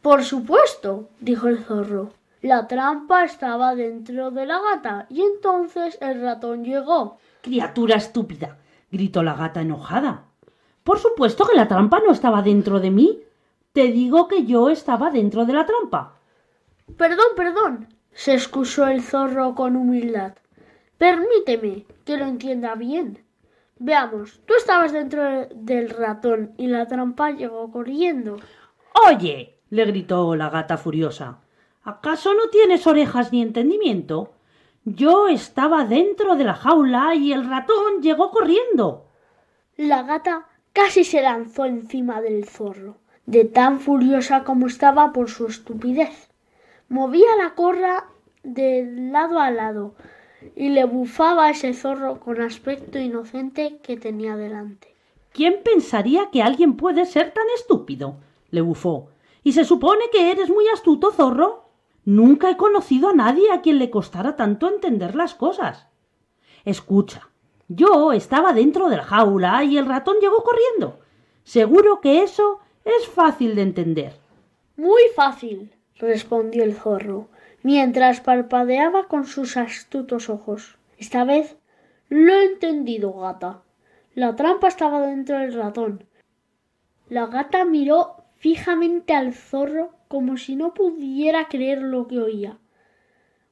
Por 0.00 0.24
supuesto, 0.24 1.10
dijo 1.18 1.48
el 1.48 1.58
zorro. 1.58 2.10
La 2.40 2.68
trampa 2.68 3.24
estaba 3.24 3.74
dentro 3.74 4.30
de 4.30 4.46
la 4.46 4.58
gata 4.60 5.06
y 5.10 5.20
entonces 5.20 5.98
el 6.00 6.22
ratón 6.22 6.64
llegó. 6.64 7.18
Criatura 7.42 7.96
estúpida, 7.96 8.58
gritó 8.90 9.22
la 9.22 9.34
gata 9.34 9.60
enojada. 9.60 10.24
Por 10.84 10.98
supuesto 10.98 11.44
que 11.46 11.56
la 11.56 11.68
trampa 11.68 12.00
no 12.00 12.12
estaba 12.12 12.40
dentro 12.40 12.80
de 12.80 12.90
mí. 12.90 13.20
Te 13.72 13.92
digo 13.92 14.26
que 14.26 14.44
yo 14.44 14.68
estaba 14.68 15.10
dentro 15.10 15.44
de 15.44 15.52
la 15.52 15.64
trampa. 15.64 16.16
Perdón, 16.96 17.28
perdón, 17.36 17.88
se 18.12 18.34
excusó 18.34 18.88
el 18.88 19.02
zorro 19.02 19.54
con 19.54 19.76
humildad. 19.76 20.34
Permíteme 20.98 21.86
que 22.04 22.16
lo 22.16 22.24
entienda 22.24 22.74
bien. 22.74 23.24
Veamos, 23.78 24.40
tú 24.44 24.54
estabas 24.54 24.92
dentro 24.92 25.46
del 25.54 25.88
ratón 25.88 26.52
y 26.58 26.66
la 26.66 26.86
trampa 26.86 27.30
llegó 27.30 27.70
corriendo. 27.70 28.38
Oye, 29.08 29.60
le 29.70 29.84
gritó 29.84 30.34
la 30.34 30.50
gata 30.50 30.76
furiosa. 30.76 31.38
¿Acaso 31.84 32.34
no 32.34 32.48
tienes 32.50 32.86
orejas 32.86 33.32
ni 33.32 33.40
entendimiento? 33.40 34.34
Yo 34.84 35.28
estaba 35.28 35.84
dentro 35.84 36.34
de 36.36 36.44
la 36.44 36.54
jaula 36.54 37.14
y 37.14 37.32
el 37.32 37.48
ratón 37.48 38.02
llegó 38.02 38.30
corriendo. 38.32 39.06
La 39.76 40.02
gata 40.02 40.48
casi 40.72 41.04
se 41.04 41.22
lanzó 41.22 41.64
encima 41.64 42.20
del 42.20 42.46
zorro, 42.46 42.96
de 43.30 43.44
tan 43.44 43.78
furiosa 43.78 44.42
como 44.42 44.66
estaba 44.66 45.12
por 45.12 45.30
su 45.30 45.46
estupidez. 45.46 46.30
Movía 46.88 47.36
la 47.38 47.54
corra 47.54 48.08
de 48.42 48.84
lado 49.12 49.38
a 49.38 49.52
lado 49.52 49.94
y 50.56 50.70
le 50.70 50.84
bufaba 50.84 51.46
a 51.46 51.50
ese 51.50 51.72
zorro 51.72 52.18
con 52.18 52.40
aspecto 52.40 52.98
inocente 52.98 53.78
que 53.84 53.96
tenía 53.96 54.34
delante. 54.34 54.96
¿Quién 55.32 55.62
pensaría 55.62 56.30
que 56.32 56.42
alguien 56.42 56.76
puede 56.76 57.04
ser 57.04 57.30
tan 57.30 57.44
estúpido? 57.54 58.16
le 58.50 58.62
bufó. 58.62 59.10
¿Y 59.44 59.52
se 59.52 59.64
supone 59.64 60.02
que 60.10 60.32
eres 60.32 60.50
muy 60.50 60.66
astuto, 60.66 61.12
zorro? 61.12 61.70
Nunca 62.04 62.50
he 62.50 62.56
conocido 62.56 63.10
a 63.10 63.14
nadie 63.14 63.52
a 63.52 63.60
quien 63.60 63.78
le 63.78 63.90
costara 63.90 64.34
tanto 64.34 64.68
entender 64.68 65.14
las 65.14 65.36
cosas. 65.36 65.86
Escucha, 66.64 67.28
yo 67.68 68.10
estaba 68.10 68.52
dentro 68.52 68.88
de 68.88 68.96
la 68.96 69.04
jaula 69.04 69.62
y 69.62 69.78
el 69.78 69.86
ratón 69.86 70.16
llegó 70.20 70.42
corriendo. 70.42 70.98
Seguro 71.44 72.00
que 72.00 72.24
eso 72.24 72.58
es 73.00 73.08
fácil 73.08 73.54
de 73.54 73.62
entender. 73.62 74.12
Muy 74.76 75.02
fácil, 75.14 75.72
respondió 75.96 76.64
el 76.64 76.74
zorro, 76.74 77.28
mientras 77.62 78.20
parpadeaba 78.20 79.08
con 79.08 79.26
sus 79.26 79.56
astutos 79.56 80.30
ojos. 80.30 80.78
Esta 80.98 81.24
vez 81.24 81.56
lo 82.08 82.32
he 82.32 82.44
entendido, 82.46 83.12
gata. 83.12 83.62
La 84.14 84.34
trampa 84.34 84.68
estaba 84.68 85.06
dentro 85.06 85.38
del 85.38 85.54
ratón. 85.54 86.04
La 87.08 87.26
gata 87.26 87.64
miró 87.64 88.24
fijamente 88.36 89.14
al 89.14 89.34
zorro 89.34 89.92
como 90.08 90.36
si 90.36 90.56
no 90.56 90.74
pudiera 90.74 91.46
creer 91.46 91.82
lo 91.82 92.08
que 92.08 92.18
oía. 92.18 92.58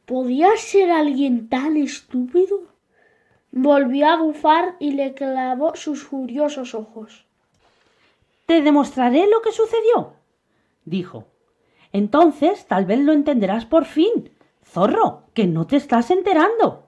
¿Podía 0.07 0.57
ser 0.57 0.91
alguien 0.91 1.49
tan 1.49 1.77
estúpido? 1.77 2.63
Volvió 3.53 4.09
a 4.09 4.17
bufar 4.17 4.75
y 4.81 4.93
le 4.93 5.15
clavó 5.15 5.77
sus 5.77 6.03
furiosos 6.03 6.75
ojos. 6.75 7.28
Te 8.49 8.63
demostraré 8.63 9.27
lo 9.27 9.43
que 9.43 9.53
sucedió, 9.53 10.15
dijo. 10.87 11.27
Entonces 11.93 12.67
tal 12.67 12.87
vez 12.87 12.99
lo 12.99 13.13
entenderás 13.13 13.67
por 13.67 13.85
fin. 13.85 14.31
Zorro, 14.65 15.25
que 15.35 15.47
no 15.47 15.67
te 15.67 15.77
estás 15.77 16.11
enterando. 16.11 16.87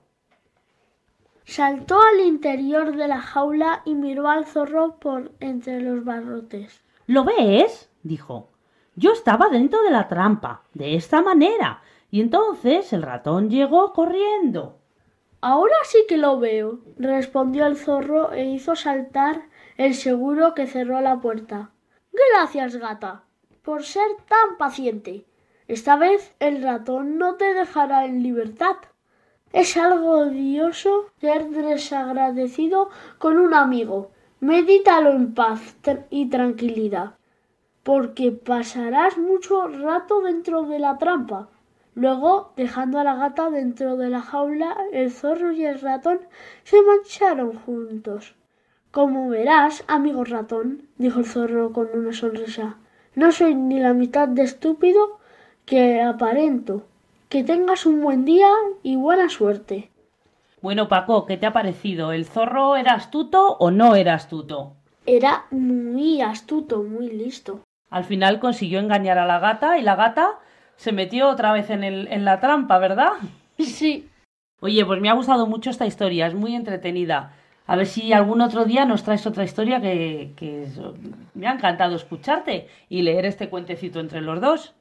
Saltó 1.44 2.00
al 2.00 2.20
interior 2.20 2.96
de 2.96 3.08
la 3.08 3.20
jaula 3.20 3.82
y 3.84 3.94
miró 3.94 4.30
al 4.30 4.46
zorro 4.46 4.96
por 4.98 5.32
entre 5.40 5.82
los 5.82 6.02
barrotes. 6.02 6.82
¿Lo 7.06 7.24
ves? 7.24 7.90
dijo. 8.02 8.48
Yo 8.96 9.12
estaba 9.12 9.50
dentro 9.50 9.82
de 9.82 9.90
la 9.90 10.08
trampa, 10.08 10.62
de 10.72 10.94
esta 10.94 11.20
manera, 11.20 11.82
y 12.10 12.22
entonces 12.22 12.90
el 12.94 13.02
ratón 13.02 13.50
llegó 13.50 13.92
corriendo. 13.92 14.78
Ahora 15.42 15.76
sí 15.84 16.06
que 16.08 16.16
lo 16.16 16.38
veo, 16.38 16.78
respondió 16.96 17.66
el 17.66 17.76
zorro 17.76 18.32
e 18.32 18.46
hizo 18.46 18.76
saltar 18.76 19.49
el 19.80 19.94
seguro 19.94 20.52
que 20.52 20.66
cerró 20.66 21.00
la 21.00 21.20
puerta. 21.22 21.70
Gracias, 22.12 22.76
gata, 22.76 23.24
por 23.62 23.82
ser 23.82 24.08
tan 24.28 24.58
paciente. 24.58 25.24
Esta 25.68 25.96
vez 25.96 26.34
el 26.38 26.62
ratón 26.62 27.16
no 27.16 27.36
te 27.36 27.54
dejará 27.54 28.04
en 28.04 28.22
libertad. 28.22 28.76
Es 29.54 29.78
algo 29.78 30.18
odioso 30.18 31.06
ser 31.18 31.48
desagradecido 31.48 32.90
con 33.16 33.38
un 33.38 33.54
amigo. 33.54 34.10
Medítalo 34.40 35.12
en 35.12 35.32
paz 35.32 35.78
y 36.10 36.28
tranquilidad 36.28 37.14
porque 37.82 38.32
pasarás 38.32 39.16
mucho 39.16 39.66
rato 39.66 40.20
dentro 40.20 40.64
de 40.64 40.78
la 40.78 40.98
trampa. 40.98 41.48
Luego, 41.94 42.52
dejando 42.54 42.98
a 42.98 43.04
la 43.04 43.14
gata 43.14 43.48
dentro 43.48 43.96
de 43.96 44.10
la 44.10 44.20
jaula, 44.20 44.76
el 44.92 45.10
zorro 45.10 45.52
y 45.52 45.64
el 45.64 45.80
ratón 45.80 46.20
se 46.64 46.82
marcharon 46.82 47.58
juntos. 47.60 48.36
Como 48.90 49.28
verás, 49.28 49.84
amigo 49.86 50.24
ratón, 50.24 50.88
dijo 50.98 51.20
el 51.20 51.26
zorro 51.26 51.72
con 51.72 51.88
una 51.94 52.12
sonrisa, 52.12 52.76
no 53.14 53.30
soy 53.30 53.54
ni 53.54 53.78
la 53.78 53.92
mitad 53.92 54.26
de 54.26 54.42
estúpido 54.42 55.20
que 55.64 56.02
aparento. 56.02 56.82
Que 57.28 57.44
tengas 57.44 57.86
un 57.86 58.02
buen 58.02 58.24
día 58.24 58.48
y 58.82 58.96
buena 58.96 59.28
suerte. 59.28 59.90
Bueno, 60.60 60.88
Paco, 60.88 61.24
¿qué 61.24 61.36
te 61.36 61.46
ha 61.46 61.52
parecido? 61.52 62.10
¿El 62.10 62.24
zorro 62.24 62.74
era 62.74 62.94
astuto 62.94 63.56
o 63.58 63.70
no 63.70 63.94
era 63.94 64.14
astuto? 64.14 64.74
Era 65.06 65.44
muy 65.52 66.20
astuto, 66.20 66.82
muy 66.82 67.08
listo. 67.08 67.60
Al 67.90 68.02
final 68.02 68.40
consiguió 68.40 68.80
engañar 68.80 69.18
a 69.18 69.26
la 69.26 69.38
gata 69.38 69.78
y 69.78 69.82
la 69.82 69.94
gata 69.94 70.40
se 70.74 70.90
metió 70.90 71.28
otra 71.28 71.52
vez 71.52 71.70
en, 71.70 71.84
el, 71.84 72.08
en 72.08 72.24
la 72.24 72.40
trampa, 72.40 72.78
¿verdad? 72.78 73.12
Sí. 73.58 74.08
Oye, 74.60 74.84
pues 74.84 75.00
me 75.00 75.08
ha 75.08 75.14
gustado 75.14 75.46
mucho 75.46 75.70
esta 75.70 75.86
historia, 75.86 76.26
es 76.26 76.34
muy 76.34 76.54
entretenida. 76.56 77.32
A 77.70 77.76
ver 77.76 77.86
si 77.86 78.12
algún 78.12 78.40
otro 78.40 78.64
día 78.64 78.84
nos 78.84 79.04
traes 79.04 79.28
otra 79.28 79.44
historia 79.44 79.80
que, 79.80 80.32
que 80.34 80.66
me 81.34 81.46
ha 81.46 81.52
encantado 81.52 81.94
escucharte 81.94 82.66
y 82.88 83.02
leer 83.02 83.26
este 83.26 83.48
cuentecito 83.48 84.00
entre 84.00 84.22
los 84.22 84.40
dos. 84.40 84.74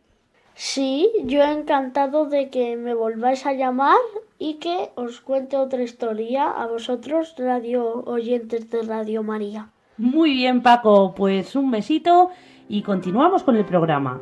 Sí, 0.55 1.07
yo 1.23 1.43
he 1.43 1.51
encantado 1.51 2.25
de 2.25 2.49
que 2.49 2.77
me 2.77 2.95
volváis 2.95 3.45
a 3.45 3.53
llamar 3.53 3.99
y 4.39 4.55
que 4.55 4.89
os 4.95 5.21
cuente 5.21 5.55
otra 5.55 5.83
historia 5.83 6.49
a 6.49 6.65
vosotros, 6.65 7.35
radio 7.37 8.03
oyentes 8.07 8.71
de 8.71 8.81
Radio 8.81 9.21
María. 9.21 9.69
Muy 9.97 10.31
bien, 10.31 10.63
Paco, 10.63 11.13
pues 11.15 11.55
un 11.55 11.69
besito 11.69 12.31
y 12.67 12.81
continuamos 12.81 13.43
con 13.43 13.55
el 13.55 13.65
programa. 13.65 14.19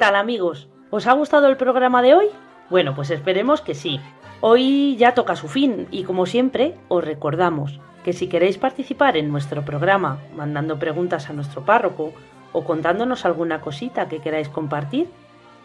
Tal 0.00 0.16
amigos? 0.16 0.66
¿Os 0.88 1.06
ha 1.06 1.12
gustado 1.12 1.46
el 1.48 1.58
programa 1.58 2.00
de 2.00 2.14
hoy? 2.14 2.28
Bueno, 2.70 2.94
pues 2.94 3.10
esperemos 3.10 3.60
que 3.60 3.74
sí. 3.74 4.00
Hoy 4.40 4.96
ya 4.96 5.12
toca 5.12 5.36
su 5.36 5.46
fin 5.46 5.88
y 5.90 6.04
como 6.04 6.24
siempre 6.24 6.74
os 6.88 7.04
recordamos 7.04 7.80
que 8.02 8.14
si 8.14 8.26
queréis 8.26 8.56
participar 8.56 9.18
en 9.18 9.30
nuestro 9.30 9.62
programa 9.62 10.18
mandando 10.34 10.78
preguntas 10.78 11.28
a 11.28 11.34
nuestro 11.34 11.66
párroco 11.66 12.14
o 12.54 12.64
contándonos 12.64 13.26
alguna 13.26 13.60
cosita 13.60 14.08
que 14.08 14.20
queráis 14.20 14.48
compartir, 14.48 15.10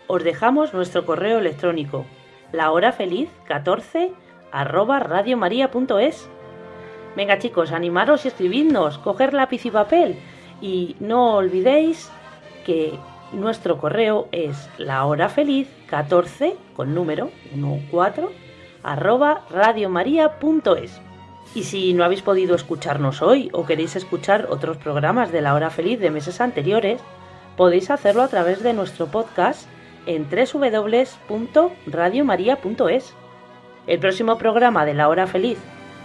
os 0.07 0.21
dejamos 0.21 0.73
nuestro 0.73 1.05
correo 1.05 1.39
electrónico 1.39 2.03
lahorafeliz14 2.51 4.11
arroba 4.51 4.99
radiomaria.es. 4.99 6.29
Venga 7.15 7.39
chicos, 7.39 7.71
animaros 7.71 8.25
y 8.25 8.27
escribidnos, 8.27 8.97
coger 8.97 9.33
lápiz 9.33 9.65
y 9.65 9.71
papel 9.71 10.19
y 10.59 10.97
no 10.99 11.37
olvidéis 11.37 12.11
que 12.65 12.99
nuestro 13.33 13.77
correo 13.77 14.27
es 14.31 14.69
lahorafeliz14 14.77 16.55
con 16.75 16.95
número 16.95 17.31
14 17.91 18.27
arroba 18.83 19.41
radiomaria.es. 19.49 21.01
Y 21.55 21.63
si 21.63 21.93
no 21.93 22.03
habéis 22.03 22.21
podido 22.21 22.55
escucharnos 22.55 23.21
hoy 23.21 23.49
o 23.53 23.65
queréis 23.65 23.95
escuchar 23.95 24.47
otros 24.49 24.77
programas 24.77 25.31
de 25.31 25.41
la 25.41 25.53
hora 25.53 25.69
feliz 25.69 25.99
de 25.99 26.11
meses 26.11 26.41
anteriores, 26.41 27.01
podéis 27.57 27.89
hacerlo 27.89 28.21
a 28.21 28.27
través 28.27 28.61
de 28.61 28.73
nuestro 28.73 29.07
podcast 29.07 29.67
en 30.05 30.27
www.radiomaria.es. 30.29 33.13
El 33.87 33.99
próximo 33.99 34.37
programa 34.37 34.85
de 34.85 34.93
la 34.93 35.09
hora 35.09 35.27
feliz, 35.27 35.57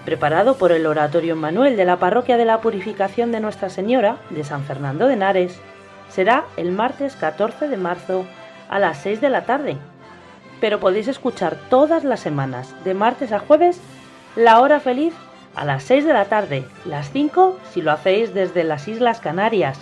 preparado 0.04 0.56
por 0.56 0.72
el 0.72 0.86
Oratorio 0.86 1.36
Manuel 1.36 1.76
de 1.76 1.84
la 1.84 1.98
Parroquia 1.98 2.36
de 2.36 2.44
la 2.44 2.60
Purificación 2.60 3.32
de 3.32 3.40
Nuestra 3.40 3.70
Señora 3.70 4.18
de 4.30 4.44
San 4.44 4.64
Fernando 4.64 5.06
de 5.06 5.14
Henares, 5.14 5.60
será 6.10 6.44
el 6.56 6.72
martes 6.72 7.16
14 7.16 7.68
de 7.68 7.76
marzo 7.76 8.26
a 8.68 8.78
las 8.78 8.98
6 8.98 9.20
de 9.20 9.30
la 9.30 9.44
tarde. 9.44 9.76
Pero 10.60 10.80
podéis 10.80 11.08
escuchar 11.08 11.56
todas 11.70 12.04
las 12.04 12.20
semanas, 12.20 12.74
de 12.84 12.94
martes 12.94 13.32
a 13.32 13.38
jueves, 13.38 13.80
la 14.36 14.60
hora 14.60 14.80
feliz 14.80 15.14
a 15.54 15.64
las 15.64 15.82
6 15.84 16.04
de 16.04 16.12
la 16.12 16.26
tarde, 16.26 16.64
las 16.84 17.10
5 17.10 17.58
si 17.72 17.82
lo 17.82 17.92
hacéis 17.92 18.34
desde 18.34 18.64
las 18.64 18.86
Islas 18.88 19.20
Canarias. 19.20 19.78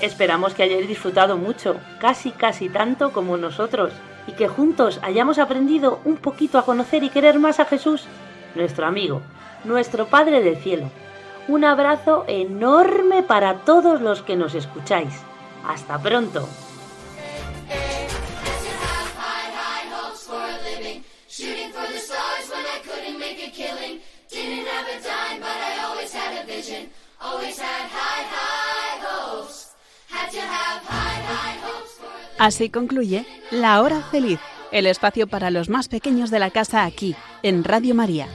Esperamos 0.00 0.54
que 0.54 0.62
hayáis 0.62 0.88
disfrutado 0.88 1.36
mucho, 1.36 1.76
casi 2.00 2.30
casi 2.30 2.68
tanto 2.68 3.12
como 3.12 3.36
nosotros, 3.36 3.92
y 4.26 4.32
que 4.32 4.48
juntos 4.48 5.00
hayamos 5.02 5.38
aprendido 5.38 6.00
un 6.04 6.16
poquito 6.16 6.58
a 6.58 6.64
conocer 6.64 7.02
y 7.02 7.10
querer 7.10 7.38
más 7.38 7.60
a 7.60 7.64
Jesús, 7.64 8.06
nuestro 8.54 8.86
amigo, 8.86 9.22
nuestro 9.64 10.06
Padre 10.06 10.42
del 10.42 10.56
Cielo. 10.56 10.90
Un 11.48 11.64
abrazo 11.64 12.24
enorme 12.28 13.22
para 13.22 13.54
todos 13.64 14.00
los 14.00 14.22
que 14.22 14.36
nos 14.36 14.54
escucháis. 14.54 15.27
Hasta 15.68 16.00
pronto. 16.00 16.48
Así 32.38 32.70
concluye 32.70 33.26
La 33.50 33.82
Hora 33.82 34.00
Feliz, 34.00 34.40
el 34.72 34.86
espacio 34.86 35.26
para 35.26 35.50
los 35.50 35.68
más 35.68 35.88
pequeños 35.88 36.30
de 36.30 36.38
la 36.38 36.50
casa 36.50 36.84
aquí, 36.84 37.14
en 37.42 37.62
Radio 37.62 37.94
María. 37.94 38.26